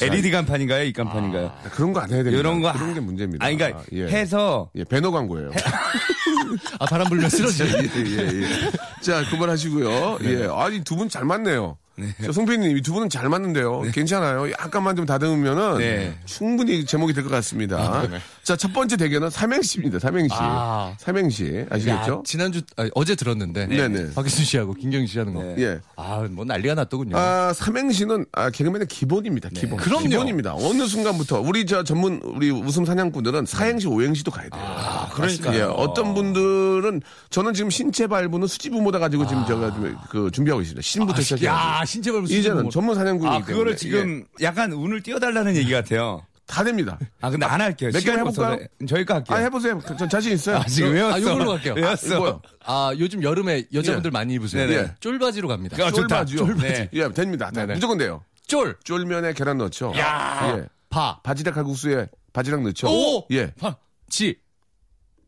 [0.00, 0.84] LED 간판인가요?
[0.84, 1.52] 이 간판인가요?
[1.72, 2.38] 그런 거 안 해야 됩니다.
[2.38, 2.72] 이런 거.
[2.72, 3.44] 그런 게 문제입니다.
[3.44, 4.06] 아니, 그러니까 예.
[4.06, 5.50] 해서 예, 배너 광고예요.
[6.78, 7.64] 아, 바람 불면 쓰러지.
[7.66, 8.70] 예, 예, 예.
[9.00, 10.18] 자, 그만하시고요.
[10.22, 10.48] 예.
[10.52, 11.76] 아니, 두 분 잘 맞네요.
[12.24, 13.82] 저 송편님, 이두 분은 잘 맞는데요.
[13.92, 14.50] 괜찮아요.
[14.52, 16.18] 약간만 좀 다듬으면은 네.
[16.26, 18.02] 충분히 제목이 될 것 같습니다.
[18.42, 19.98] 자, 첫 번째 대결은 삼행시입니다.
[19.98, 20.34] 삼행시.
[20.38, 20.94] 아.
[20.98, 21.64] 삼행시.
[21.70, 22.12] 아시겠죠?
[22.12, 23.66] 야, 지난주, 아, 어제 들었는데.
[23.66, 24.14] 네네.
[24.14, 25.42] 박기순 씨하고 김경희 씨 하는 거.
[25.58, 25.80] 예.
[25.96, 27.16] 아, 뭐 난리가 났더군요.
[27.16, 29.48] 아, 삼행시는 아, 개그맨의 기본입니다.
[29.54, 29.78] 기본.
[29.78, 30.08] 그럼요.
[30.08, 30.54] 기본입니다.
[30.54, 34.62] 어느 순간부터 우리 저 전문 우리 웃음 사냥꾼들은 사행시, 오행시도 가야 돼요.
[34.62, 35.58] 아, 그러니까요.
[35.58, 40.60] 예, 어떤 분들은 저는 지금 신체 발부는 수지부 모다 가지고 지금 제가 좀 그 준비하고
[40.62, 40.82] 있습니다.
[40.82, 45.02] 신부터 시작해서 야, 신체 발부 이제는 전문 사냥꾼이기 아, 때문에 그거를 예, 지금 약간 운을
[45.02, 46.26] 띄워달라는 얘기 같아요.
[46.46, 46.98] 다 됩니다.
[47.20, 47.90] 아, 근데 안 할게요.
[47.92, 48.52] 몇 개만 해볼까요?
[48.54, 48.68] 없어서.
[48.88, 49.36] 저희 거 할게요.
[49.36, 49.80] 아 해보세요.
[49.98, 50.58] 전 자신 있어요.
[50.58, 51.14] 아, 지금 외웠어.
[51.14, 51.74] 아, 이걸로 갈게요.
[51.74, 52.16] 외웠어.
[52.16, 52.42] 이거요.
[52.64, 54.68] 아, 요즘 여름에 여자분들 많이 입으세요.
[54.68, 54.94] 네네.
[55.00, 55.76] 쫄바지로 갑니다.
[55.76, 56.24] 아, 좋다.
[56.24, 56.38] 쫄바지요.
[56.38, 56.62] 쫄바지.
[56.62, 56.90] 네.
[56.92, 57.46] 예, 됩니다.
[57.46, 57.74] 다 네네.
[57.74, 58.22] 무조건 돼요.
[58.46, 59.92] 쫄, 쫄면에 계란 넣죠.
[59.96, 60.56] 야.
[60.56, 60.68] 예.
[60.88, 62.88] 파, 바지락 칼국수에 바지락 넣죠.
[62.88, 63.26] 오!
[63.32, 63.52] 예.
[63.58, 63.76] 파,
[64.08, 64.38] 지.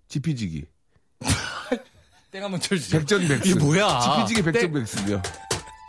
[0.07, 0.67] 지피지기.
[2.31, 3.01] 땡 한번 쳐주세요.
[3.01, 3.51] 백전백승.
[3.51, 3.99] 이게 뭐야?
[4.01, 4.53] 지피지기 땡.
[4.53, 5.23] 백전백승이요.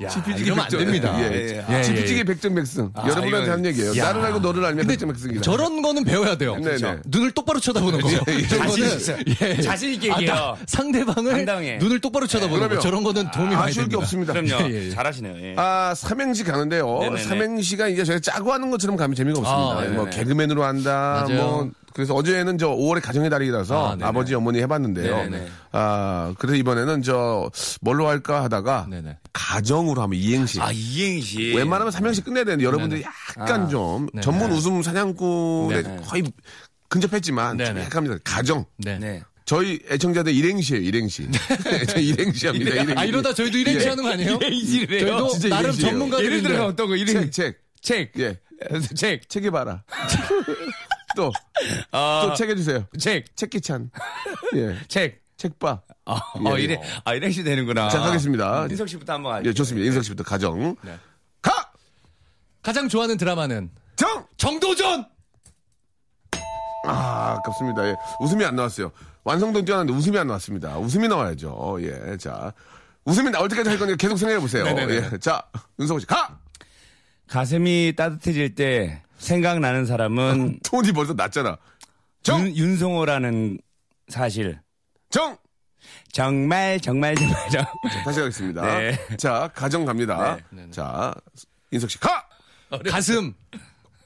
[0.02, 1.14] 야, 지피지기 안 백전- 됩니다.
[1.20, 1.78] 예, 예, 예.
[1.80, 1.84] 예.
[1.84, 2.90] 지피지기 백전 백승.
[2.94, 3.98] 아, 여러분한테 이건- 하는 얘기예요.
[3.98, 4.06] 야.
[4.06, 5.42] 나를 알고 너를 알면 근데 백전 백승이다.
[5.42, 6.54] 저런 거는 배워야 돼요.
[6.56, 6.78] 네네.
[6.78, 7.00] 그렇죠?
[7.06, 8.10] 눈을 똑바로 쳐다보는 거.
[8.10, 8.48] 예, 예.
[8.48, 8.86] 자신.
[9.42, 9.62] 예.
[9.62, 10.34] 자신 있게 아, 얘기해요.
[10.36, 11.78] 나 상대방을 당당해.
[11.80, 12.80] 눈을 똑바로 쳐다보는 거.
[12.80, 13.98] 저런 거는 도움이 많이 아쉬울 게.
[13.98, 14.32] 없습니다.
[14.32, 14.70] 그럼요.
[14.72, 14.90] 예, 예.
[14.90, 15.36] 잘하시네요.
[15.36, 15.56] 예.
[15.58, 17.00] 아, 삼행시 가는데요.
[17.02, 17.22] 네네네.
[17.24, 19.60] 삼행시가 이제 저희가 짜고 하는 것처럼 가면 재미가 없습니다.
[19.82, 20.16] 아, 뭐 네네.
[20.16, 21.26] 개그맨으로 한다.
[21.28, 21.42] 맞아요.
[21.44, 24.06] 뭐 그래서 어제는 저 5월의 가정의 달이라서 아, 네네.
[24.06, 25.18] 아, 버지 어머니 해봤는데요.
[25.18, 25.48] 네네.
[25.74, 29.18] 아, 그래서 이번에는 저 뭘로 할까 하다가 네네.
[29.34, 30.62] 가정으로 하면 이행시.
[30.62, 31.54] 아, 이행시.
[31.58, 33.04] 웬만하면 삼행시 끝내야 되는데 여러분들이
[33.38, 34.22] 약간 좀 네네.
[34.22, 36.02] 전문 웃음 사냥꾼에 네네.
[36.06, 36.24] 거의
[36.88, 37.84] 근접했지만 좀 네네.
[37.84, 38.16] 약합니다.
[38.24, 38.64] 가정.
[38.78, 38.98] 네.
[38.98, 39.22] 네.
[39.44, 41.28] 저희 애청자들 일행시예요, 일행시.
[41.90, 42.94] 저희 일행시 합니다, 일행시.
[42.96, 43.90] 아, 이러다 저희도 일행시 예.
[43.90, 44.40] 하는 거 아니에요?
[44.42, 45.08] 이행시를 해요.
[45.10, 45.92] 저희도 진짜 나름 일행시예요.
[45.92, 46.36] 전문가들인데.
[46.38, 47.60] 예를 들어 어떤 거 책, 이름 책.
[47.82, 48.12] 책.
[48.20, 48.38] 예.
[48.96, 49.28] 책.
[49.28, 49.84] 책에 봐라.
[51.16, 51.32] 또,
[51.92, 52.86] 아, 또 책 해주세요.
[53.00, 53.36] 책.
[53.36, 53.92] 책기찬.
[54.56, 54.78] 예.
[54.88, 55.22] 책.
[55.38, 55.82] 책봐.
[56.06, 56.64] 아, 예, 어, 예.
[56.64, 56.82] 이래.
[57.06, 57.90] 아, 이행시 되는구나.
[57.90, 58.68] 자, 가겠습니다.
[58.70, 59.50] 인석 씨부터 한번 하죠.
[59.50, 59.86] 예, 좋습니다.
[59.88, 60.76] 인석 씨부터 가정.
[60.84, 60.98] 네.
[61.42, 61.72] 가!
[62.62, 64.26] 가장 좋아하는 드라마는 정!
[64.38, 65.06] 정도전!
[66.86, 67.88] 아, 아깝습니다.
[67.88, 67.96] 예.
[68.22, 68.92] 웃음이 안 나왔어요.
[69.24, 70.78] 완성도는 뛰어났는데 웃음이 안 나왔습니다.
[70.78, 71.78] 웃음이 나와야죠.
[71.82, 72.54] 예, 자.
[73.06, 74.66] 웃음이 나올 때까지 할 거니까 계속 생각해 보세요.
[74.90, 75.18] 예.
[75.20, 75.42] 자,
[75.80, 76.38] 윤성호 씨, 가!
[77.28, 81.58] 가슴이 따뜻해질 때 생각나는 사람은 톤이 벌써 낮잖아.
[82.24, 82.42] 정!
[82.42, 83.60] 윤, 윤성호라는
[84.08, 84.60] 사실.
[85.10, 85.38] 정!
[86.12, 87.66] 정말 정말 정말 정.
[88.04, 88.62] 다시 가겠습니다.
[88.62, 88.98] 네.
[89.18, 90.38] 자, 가정 갑니다.
[90.50, 90.72] 네네.
[90.72, 91.14] 자,
[91.72, 92.26] 인석 씨, 가!
[92.90, 93.34] 가슴!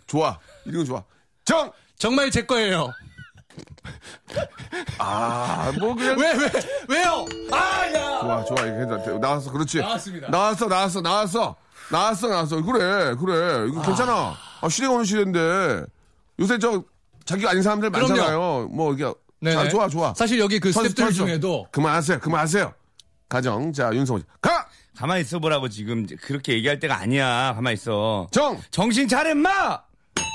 [0.08, 0.38] 좋아.
[0.65, 1.04] 이건 좋아.
[1.45, 1.71] 정!
[1.97, 2.91] 정말 제 거예요.
[4.97, 6.17] 아, 뭐 그냥.
[6.19, 6.49] 왜, 왜,
[6.89, 7.26] 왜요?
[7.52, 8.19] 아, 야!
[8.19, 8.65] 좋아, 좋아.
[8.65, 9.19] 이거 괜찮아.
[9.19, 9.52] 나왔어.
[9.52, 9.80] 그렇지.
[9.80, 10.30] 나왔습니다.
[10.30, 11.56] 나왔어, 나왔어, 나왔어.
[11.91, 12.62] 나왔어, 나왔어.
[12.62, 13.67] 그래, 그래.
[13.69, 14.36] 이거 괜찮아.
[14.63, 15.84] 아, 시대가 어느 시대인데.
[16.39, 16.84] 요새 저,
[17.26, 18.08] 자기가 아닌 사람들 그럼요.
[18.10, 18.67] 많잖아요.
[18.71, 19.12] 뭐, 이게.
[19.41, 19.56] 네네.
[19.63, 20.13] 자, 좋아, 좋아.
[20.15, 21.17] 사실 여기 그 선수, 스태프들 선수.
[21.26, 22.73] 중에도 그만하세요, 그만하세요.
[23.28, 23.73] 가정.
[23.73, 24.26] 자, 윤성호 씨.
[24.39, 24.67] 가!
[24.95, 27.54] 가만히 있어보라고 지금 그렇게 얘기할 때가 아니야.
[27.56, 28.28] 가만히 있어.
[28.32, 28.62] 정!
[28.71, 29.82] 정신 차려 마.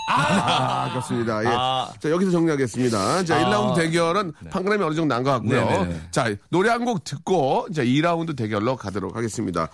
[0.09, 1.45] 아, 그렇습니다.
[1.45, 1.49] 예.
[1.49, 1.89] 아.
[2.01, 3.25] 자, 여기서 정리하겠습니다.
[3.25, 5.65] 자, 1라운드 대결은 판가름이 어느 정도 난 것 같고요.
[5.69, 6.01] 네네네.
[6.11, 9.69] 자, 노래 한 곡 듣고, 자, 2라운드 대결로 가도록 하겠습니다.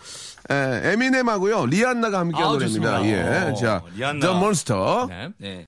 [0.51, 2.99] 에, 에미넴하고요, 리안나가 함께한 아, 노래입니다.
[2.99, 3.07] 좋습니다.
[3.47, 3.51] 예.
[3.51, 4.21] 어, 자, 리안나.
[4.27, 5.07] The Monster.
[5.09, 5.29] 네.
[5.39, 5.67] 네.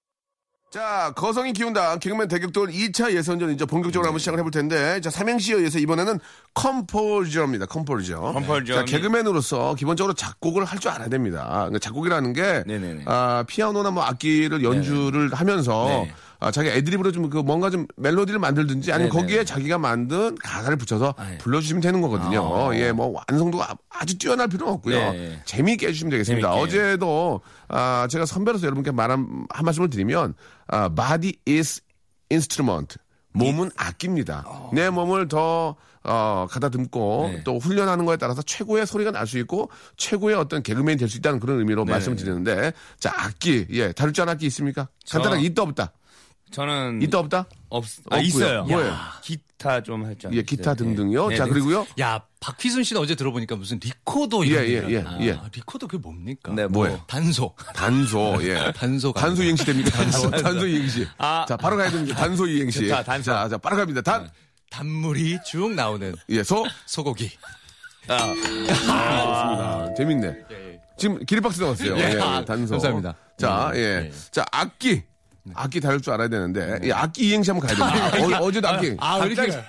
[0.70, 1.96] 자, 거성이 기운다.
[1.98, 6.18] 개그맨 대격돌 2차 예선전 이제 본격적으로 한번 시작을 해볼 텐데, 자, 삼행시에 의해서 이번에는
[6.54, 7.66] composer입니다.
[7.66, 8.20] Composer.
[8.20, 8.74] Composer.
[8.74, 11.70] 자, 개그맨으로서 기본적으로 작곡을 할 줄 알아야 됩니다.
[11.80, 13.04] 작곡이라는 게, 네네네.
[13.06, 16.14] 아, 피아노나 뭐 악기를 연주를 하면서, 네.
[16.38, 19.20] 아, 자기 애드립으로 좀 그 뭔가 좀 멜로디를 만들든지 아니면 네네.
[19.22, 21.38] 거기에 자기가 만든 가사를 붙여서 네.
[21.38, 22.70] 불러주시면 되는 거거든요.
[22.70, 22.76] 아.
[22.76, 25.12] 예, 뭐 완성도가 아주 뛰어날 필요는 없고요.
[25.12, 25.40] 네.
[25.44, 26.50] 재미있게 해주시면 되겠습니다.
[26.52, 26.78] 재미있게.
[26.78, 30.34] 어제도 아, 제가 선배로서 여러분께 말한 한 말씀을 드리면
[30.68, 31.82] 아, body is
[32.30, 32.96] instrument.
[33.32, 34.46] 몸은 악기입니다.
[34.72, 37.28] 내 몸을 더 어, 가다듬고 어.
[37.28, 37.42] 네.
[37.44, 41.40] 또 훈련하는 거에 따라서 최고의 소리가 날 수 있고 최고의 어떤 개그맨이 될 수 있다는
[41.40, 41.90] 그런 의미로 네.
[41.92, 44.88] 말씀을 드리는데 자 악기 예 다룰 줄 아는 악기 있습니까?
[45.10, 45.92] 간단하게 있다 없다
[46.52, 48.20] 저는 있다 없다 없, 아, 없고요.
[48.22, 48.64] 있어요.
[48.64, 48.88] 뭐예요?
[48.90, 50.32] 야, 기타 좀 할 줄.
[50.32, 50.88] 예 기타 알았어요.
[50.94, 51.28] 등등요.
[51.28, 51.36] 네.
[51.36, 51.50] 자 네.
[51.50, 55.04] 그리고요 야, 박휘순 씨는 어제 들어보니까 무슨 리코더 이런 예, 예, 예.
[55.26, 55.40] 예.
[55.52, 56.52] 리코더 그게 뭡니까?
[56.54, 56.84] 네, 뭐.
[56.84, 57.02] 뭐예요?
[57.08, 57.52] 단소.
[57.74, 59.12] 단소 예 단소.
[59.12, 59.90] 단소 이행시 됩니까?
[59.90, 61.06] 단소 단소 이행시.
[61.18, 61.44] 아.
[61.48, 62.14] 자 바로 가야 됩니다.
[62.16, 62.86] 단소 이행시.
[62.88, 63.32] 좋다, 단소.
[63.32, 64.00] 자, 자 바로 갑니다.
[64.02, 64.30] 단
[64.70, 66.64] 단물이 쭉 나오는 예, 소.
[66.86, 67.30] 소고기.
[68.06, 69.94] 좋습니다.
[69.94, 70.34] 재밌네.
[70.98, 71.96] 지금 기립박수 나왔어요.
[71.98, 72.14] 예.
[72.14, 72.72] 예, 아, 단소.
[72.74, 73.14] 감사합니다.
[73.36, 73.84] 자, 예, 예.
[74.06, 74.12] 예.
[74.30, 75.02] 자, 악기.
[75.54, 78.38] 악기 다룰 줄 알아야 되는데, 예, 악기 이행시 한번 가야 됩니다.
[78.38, 78.96] 어, 어제도 악기.
[78.98, 79.62] 아, 왜 이렇게.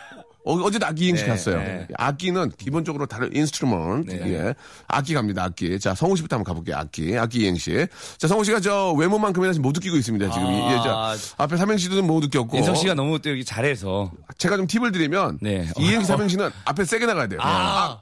[0.46, 1.58] 어, 어제도 악기 이행시 네, 갔어요.
[1.58, 1.88] 네.
[1.98, 4.12] 악기는 기본적으로 다른 instrument.
[4.32, 4.56] 예.
[4.88, 5.78] 악기 갑니다, 악기.
[5.78, 7.18] 자, 성우 씨부터 한번 가볼게요, 악기.
[7.18, 7.86] 악기 이행시.
[8.18, 10.48] 자, 성우 씨가 저 외모만큼이나 지금 못 느끼고 있습니다, 지금.
[10.48, 10.72] 아.
[10.72, 12.56] 예, 자, 앞에 삼행시도 못 느꼈고.
[12.58, 14.10] 인석 씨가 너무 또 이렇게 잘해서.
[14.38, 15.70] 제가 좀 팁을 드리면, 네.
[15.78, 17.42] 이행시 삼행시는 앞에 세게 나가야 돼요.
[17.44, 18.00] 아,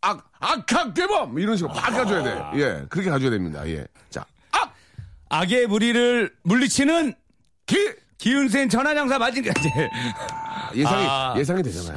[0.00, 1.40] 악, 악학 대범!
[1.40, 2.60] 이런 식으로 팍 가줘야 돼.
[2.60, 3.66] 예, 그렇게 가줘야 됩니다.
[3.66, 3.84] 예.
[4.10, 4.24] 자,
[5.30, 5.42] 악!
[5.42, 7.14] 악의 무리를 물리치는
[7.66, 7.76] 기!
[8.18, 9.50] 기운센 전화장사 맞은 게
[10.74, 11.34] 예상이, 아.
[11.38, 11.96] 예상이 되잖아요.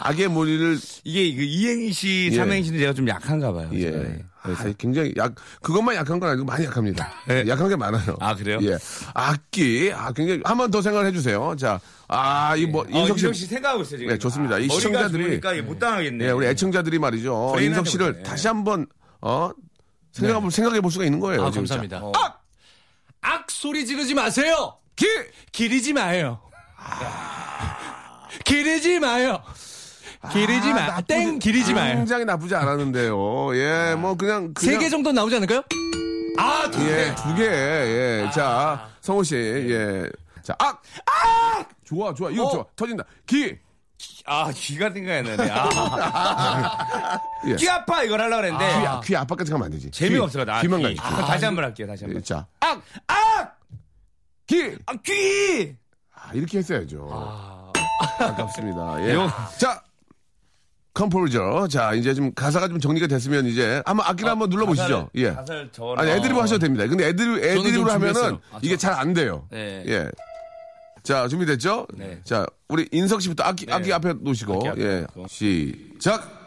[0.00, 2.36] 악의 무리를, 이게 그 이행시, 예.
[2.36, 3.68] 삼행시는 제가 좀 약한가 봐요.
[3.74, 3.90] 예.
[3.90, 3.98] 제가.
[4.42, 7.10] 아, 굉장히 약, 그것만 약한 건 아니고 많이 약합니다.
[7.28, 7.44] 네.
[7.46, 8.16] 약한 게 많아요.
[8.20, 8.58] 아, 그래요?
[8.62, 8.76] 예.
[9.14, 11.56] 악기, 아, 굉장히, 한 번 더 생각을 해주세요.
[11.58, 13.26] 자, 아, 이 뭐, 어, 인석 씨.
[13.26, 14.12] 인석 씨 생각하고 있어요, 지금.
[14.12, 14.58] 네, 좋습니다.
[14.58, 16.24] 이 머리가 시청자들이- 못 당하겠네.
[16.26, 17.54] 예, 우리 애청자들이 말이죠.
[17.60, 18.22] 인석 씨를 보네.
[18.22, 18.86] 다시 한 번,
[19.20, 19.50] 어,
[20.12, 21.44] 생각해, 생각해 볼 수가 있는 거예요.
[21.46, 21.98] 아, 감사합니다.
[22.02, 22.12] 어.
[22.16, 22.43] 악!
[23.24, 24.76] 악 소리 지르지 마세요.
[24.96, 25.06] 기!
[25.50, 26.40] 기르지 마요.
[28.44, 29.42] 기르지 마요.
[30.32, 30.86] 기르지 마.
[31.00, 31.96] 나쁘지- 땡 기르지 마요.
[31.96, 33.56] 굉장히 나쁘지 않았는데요.
[33.56, 35.62] 예, 뭐 그냥 세 그냥 개 정도 나오지 않을까요?
[36.38, 36.84] 아, 두 개.
[36.90, 37.42] 예, 두 개.
[37.44, 38.30] 예.
[38.34, 39.36] 자, 성호 씨.
[39.36, 40.08] 예.
[40.42, 40.82] 자, 악!
[41.06, 41.68] 악!
[41.84, 42.30] 좋아, 좋아.
[42.30, 42.50] 이거 어.
[42.50, 42.64] 좋아.
[42.76, 43.04] 터진다.
[43.26, 43.56] 기!
[44.26, 45.36] 아, 귀가 나네.
[45.50, 47.18] 아.
[47.46, 47.56] 예.
[47.56, 48.80] 귀 아파, 이걸 하려고 그랬는데.
[48.80, 49.90] 귀, 아, 귀 아빠까지 가면 안 되지.
[49.90, 50.60] 재미없어, 나.
[50.62, 50.94] 귀, 만 귀.
[50.96, 51.14] 가지.
[51.14, 52.20] 그럼 다시 한 번 할게요, 다시 한 번.
[52.20, 52.82] 예, 자, 악!
[53.06, 53.60] 악!
[54.46, 54.76] 기!
[54.86, 55.76] 아, 귀!
[56.14, 57.08] 아, 이렇게 했어야죠.
[57.12, 57.72] 아...
[58.36, 59.14] 깝습니다 예.
[59.14, 59.82] 요- 자,
[60.94, 61.66] Composer.
[61.70, 65.08] 자, 이제 좀 가사가 좀 정리가 됐으면 이제 한번 악기를 한번 눌러보시죠.
[65.08, 65.32] 가사를- 예.
[65.32, 66.86] 가사를 저 아니, 애드리브 하셔도 됩니다.
[66.86, 68.38] 근데 애드리브, 애드리브로 좀 하면은.
[68.52, 69.46] 아, 이게 잘 안 돼요.
[69.50, 69.82] 네.
[69.86, 70.08] 예.
[71.04, 71.86] 자, 준비됐죠?
[71.94, 72.18] 네.
[72.24, 74.54] 자, 우리 인석 씨부터 악기, 악기 앞에 놓으시고.
[74.54, 75.00] 악기 앞에 예.
[75.00, 75.26] 놓고.
[75.28, 76.42] 시작!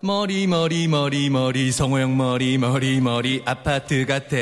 [0.00, 4.36] 머리 머리 머리 머리 성호형 머리 머리 머리 아파트 같아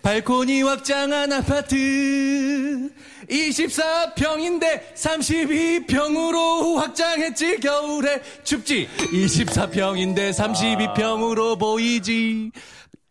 [0.00, 2.88] 발코니 확장한 아파트
[3.28, 12.52] 24평인데 32평으로 확장했지 겨울에 춥지 24평인데 32평으로 보이지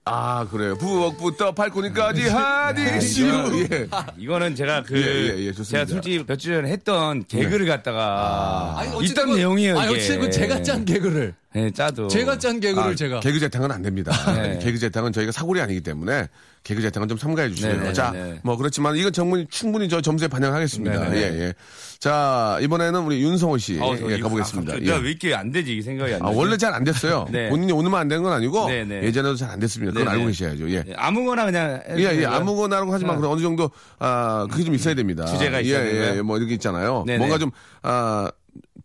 [0.08, 0.76] 아, 그래요.
[0.78, 3.68] 부엌부터 발코니까지 하디슈.
[3.72, 3.88] 예.
[4.18, 5.84] 이거는 제가 그 예, 예, 예, 좋습니다.
[5.84, 9.80] 제가 솔직히 몇주 전에 했던 개그를 갖다가 아니, 있던 어쨌든 내용이에요.
[9.80, 10.04] 아니 이게.
[10.04, 14.12] 어쨌든 제가 짠 개그를 네, 짜도 제가 짠 개그를 아, 제가 개그 재탕은 안 됩니다.
[14.36, 14.60] 네.
[14.62, 16.28] 개그 재탕은 저희가 사골이 아니기 때문에
[16.64, 17.78] 개그 재탕은 좀 삼가해 주시고요.
[17.78, 18.40] 네, 네, 자, 네.
[18.44, 21.10] 뭐 그렇지만 이건 정말 충분히 저 점수에 반영하겠습니다.
[21.10, 21.18] 네, 네.
[21.22, 21.54] 예, 예.
[22.00, 24.74] 자, 이번에는 우리 윤성호 씨 어, 저 예, 가보겠습니다.
[24.74, 24.92] 아, 예.
[24.98, 25.78] 왜 이렇게 안 되지?
[25.78, 26.38] 이 생각이 안 아, 나지?
[26.38, 27.26] 원래 잘 안 됐어요.
[27.32, 27.48] 네.
[27.50, 29.04] 본인이 오늘만 안 된 건 아니고 네, 네.
[29.04, 29.94] 예전에도 잘 안 됐습니다.
[29.94, 30.32] 그건 네, 알고 네.
[30.32, 30.70] 계셔야죠.
[30.72, 30.84] 예.
[30.84, 32.26] 네, 아무거나 그냥 예, 예.
[32.26, 33.20] 아무거나라고 하지만 네.
[33.22, 35.26] 그런 어느 정도, 아, 그게 좀 있어야 됩니다.
[35.26, 36.18] 주제가 예, 있어야 예.
[36.18, 37.04] 예, 뭐 이렇게 있잖아요.
[37.08, 37.40] 네, 뭔가 네.
[37.40, 37.52] 좀,
[37.84, 38.30] 아,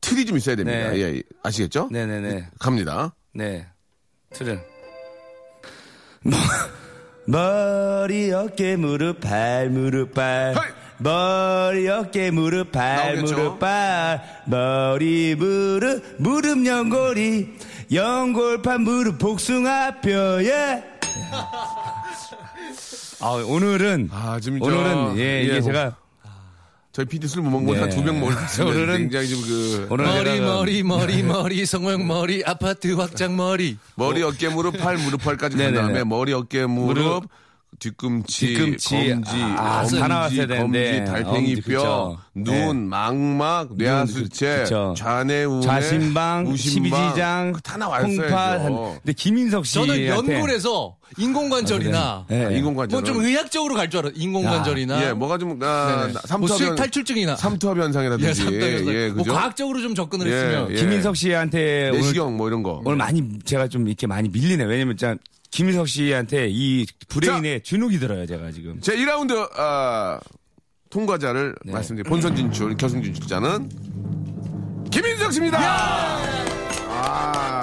[0.01, 0.91] 틀이 좀 있어야 됩니다.
[0.91, 0.97] 네.
[0.99, 1.23] 예, 예.
[1.43, 1.89] 아시겠죠?
[1.91, 2.49] 네네네.
[2.59, 3.15] 갑니다.
[3.35, 3.67] 네.
[4.33, 4.61] 틀은.
[6.25, 6.37] 머-
[7.27, 10.55] 머리, 어깨, 무릎, 발, 무릎, 발.
[10.57, 10.73] 헤이!
[10.99, 13.37] 머리, 어깨, 무릎, 발, 나오겠죠?
[13.37, 14.43] 무릎, 발.
[14.47, 17.57] 머리, 무릎, 무릎, 연골이.
[17.93, 20.85] 연골판, 무릎, 복숭아 뼈, 예.
[23.21, 24.09] 아, 오늘은.
[24.13, 25.97] 아, 지금 저- 오늘은, 예, 예, 이게 뭐- 제가.
[26.93, 27.81] 저희 PD 술 못 먹고 네.
[27.81, 28.77] 한두병 같습니다.
[28.77, 34.23] 오늘은- 굉장히 좀 그, 오늘 머리 머리 머리 머리 성호형 머리 아파트 확장 머리 머리,
[34.23, 35.73] 어깨, 무릎, 팔, 무릎, 팔까지 간.
[35.75, 37.25] 다음에 머리, 어깨, 무릎, 무릎,
[37.81, 41.05] 뒤꿈치, 뒤꿈치, 검지, 아, 다 나왔어야 엄지, 검지, 되는데.
[41.07, 42.17] 달팽이 엄지, 뼈.
[42.35, 42.73] 눈, 네.
[42.75, 44.67] 망막, 뇌하수체.
[44.97, 46.57] 좌뇌우뇌, 좌심방, 우심방,
[47.01, 48.17] 십이지장, 다 나왔어야죠.
[48.23, 48.61] 콩팥.
[48.65, 49.75] 한- 근데 김인석 씨.
[49.75, 52.45] 저는 연골에서 인공관절이나 네.
[52.47, 53.01] 아, 인공관절.
[53.01, 56.13] 뭐좀 의학적으로 갈 줄 알아 인공관절이나 예, 뭐가 좀, 아, 네네.
[56.13, 58.35] 뭐 삼투압 수액 현- 탈출증이나 삼투압 예, 현상이라든지.
[58.35, 58.63] 삼투압
[58.95, 59.33] 예, 뭐 그죠?
[59.33, 60.75] 과학적으로 좀 접근을 예, 했으면 예.
[60.77, 62.81] 김인석 씨한테 오늘, 내시경 뭐 이런 거.
[62.85, 64.65] 오늘 많이 제가 좀 이렇게 많이 밀리네.
[64.65, 65.17] 왜냐면 진짜
[65.51, 68.81] 김인석 씨한테 이 브레인에 주눅이 들어요, 제가 지금.
[68.81, 70.21] 제 2라운드 아,
[70.91, 71.73] 통과자를 네.
[71.73, 73.69] 말씀드린 본선 진출, 결승 진출자는
[74.91, 75.59] 김인석 씨입니다.
[76.89, 77.61] 아,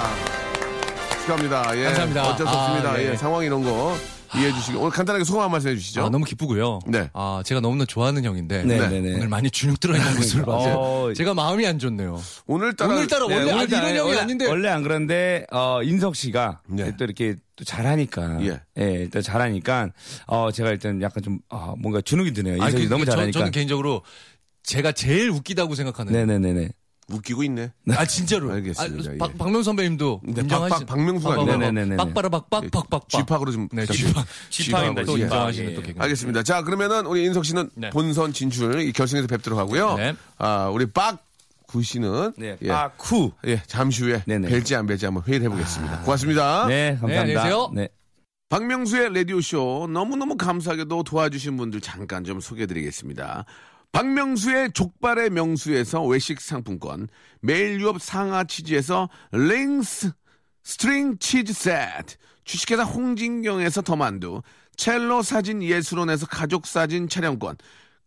[1.21, 1.77] 축하합니다.
[1.77, 1.83] 예.
[1.85, 2.27] 감사합니다.
[2.29, 3.01] 어쩔 수 아, 없습니다.
[3.01, 3.11] 예.
[3.11, 3.95] 예, 상황 이런 거
[4.37, 6.05] 이해해 주시고 오늘 간단하게 소감 한 말씀 해주시죠.
[6.05, 6.79] 아, 너무 기쁘고요.
[6.87, 7.09] 네.
[7.13, 8.87] 아, 제가 너무나 좋아하는 형인데 네, 네.
[8.89, 9.15] 네, 네.
[9.15, 12.21] 오늘 많이 근육 들어 있는 모습을 봐서 어, 제가 마음이 안 좋네요.
[12.45, 16.15] 오늘따라 오늘따라 네, 원래 아, 오늘따라 이런 형이 원래, 아닌데 원래 안 그런데 어 인석
[16.15, 16.95] 씨가 네.
[16.97, 18.61] 또 이렇게 또 잘하니까 예.
[18.77, 19.89] 일단 잘하니까
[20.27, 22.55] 어 제가 일단 약간 좀 아, 뭔가 주눅이 드네요.
[22.55, 23.39] 인석 아니, 씨 그, 너무 저, 잘하니까.
[23.39, 24.03] 저는 개인적으로
[24.63, 26.69] 제가 제일 웃기다고 생각하는 네네네네.
[27.11, 27.71] 웃기고 있네.
[27.91, 28.51] 아 진짜로.
[28.51, 29.09] 알겠습니다.
[29.11, 29.17] 아, 예.
[29.17, 30.69] 박, 박명 선배님도 네, 인정하시.
[30.71, 31.57] 박- 박- 박명수가 아니라.
[31.57, 31.95] 네네네네.
[31.95, 33.09] 빡빠라 박박박 박박.
[33.09, 33.85] 쥐팍으로 좀 네.
[33.85, 34.25] 쥐팍.
[34.49, 35.19] 쥐팍입니다, 또 쥐팍.
[35.21, 35.85] 인정하시는 예, 또 예.
[35.85, 35.99] 개그.
[36.01, 36.43] 알겠습니다.
[36.43, 37.89] 자, 그러면은 우리 인석 씨는 네.
[37.91, 39.95] 본선 진출 이 결승에서 뵙도록 하고요.
[39.95, 40.15] 네.
[40.37, 42.57] 아, 우리 빡구 씨는 네.
[42.61, 43.31] 예, 아, 쿠.
[43.45, 44.49] 예, 잠시 후에 네네.
[44.49, 46.01] 뵐지 안 뵐지 한번 회의를 해보겠습니다.
[46.01, 46.67] 고맙습니다.
[46.67, 47.21] 네, 감사합니다.
[47.21, 47.71] 안녕히 계세요.
[47.73, 47.87] 네.
[48.49, 53.45] 박명수의 라디오쇼 너무너무 감사하게도 도와주신 분들 잠깐 좀 소개해드리겠습니다.
[53.91, 57.07] 박명수의 족발의 명수에서 외식 상품권,
[57.41, 60.11] 매일 유업 상하 치즈에서 링스
[60.63, 64.41] string 치즈 세트, 주식회사 홍진경에서 더만두,
[64.75, 67.57] 첼로 사진 예술원에서 가족 사진 촬영권,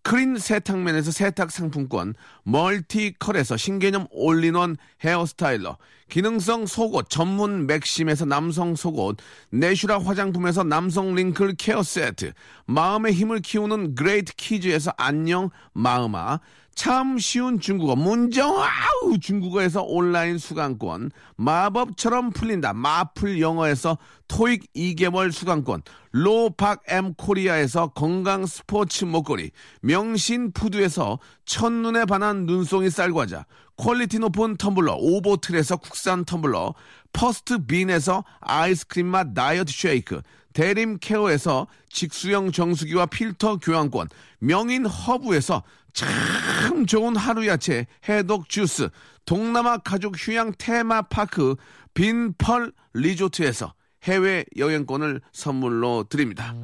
[0.02, 2.14] 크린 세탁면에서 세탁 상품권,
[2.44, 5.76] 멀티컬에서 신개념 all-in-one hair styler,
[6.10, 9.16] 기능성 속옷 전문 맥심에서 남성 속옷,
[9.50, 12.32] 내슈라 화장품에서 남성 wrinkle care 세트,
[12.66, 16.40] 마음의 힘을 키우는 그레이트 키즈에서 안녕 마음아,
[16.74, 26.84] 참 쉬운 중국어 문정아우 중국어에서 온라인 수강권 마법처럼 풀린다 마풀 영어에서 토익 2개월 수강권 로팍
[26.88, 29.50] 엠 코리아에서 건강 스포츠 목걸이
[29.82, 33.44] 명신 푸드에서 첫눈에 반한 눈송이 쌀과자
[33.80, 36.74] quality 높은 텀블러 오보틀에서 국산 텀블러
[37.14, 40.20] 퍼스트 빈에서 아이스크림 맛 다이어트 쉐이크
[40.52, 45.62] 대림 케어에서 직수형 정수기와 필터 교환권 명인 허브에서
[45.94, 48.90] 참 좋은 하루 야채 해독 주스
[49.24, 51.56] 동남아 가족 휴양 테마파크
[51.94, 53.72] 빈펄 리조트에서
[54.04, 56.54] 해외 여행권을 선물로 드립니다.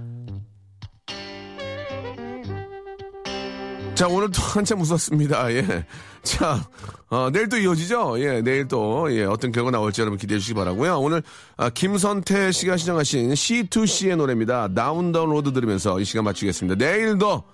[3.96, 5.50] 자, 오늘 또 한참 웃었습니다.
[5.54, 5.86] 예.
[6.26, 6.68] 자,
[7.08, 8.16] 어, 내일 또 이어지죠?
[8.18, 11.22] 예, 내일 또, 예, 어떤 결과 나올지 여러분 기대해 주시기 바라고요 오늘,
[11.56, 14.68] 아, 김선태 씨가 신청하신 C2C의 노래입니다.
[14.74, 16.84] Down the Road 들으면서 이 시간 마치겠습니다.
[16.84, 17.44] 내일도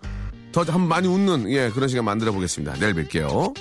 [0.52, 2.74] 더 한 많이 웃는, 예, 그런 시간 만들어 보겠습니다.
[2.78, 3.54] 내일 뵐게요.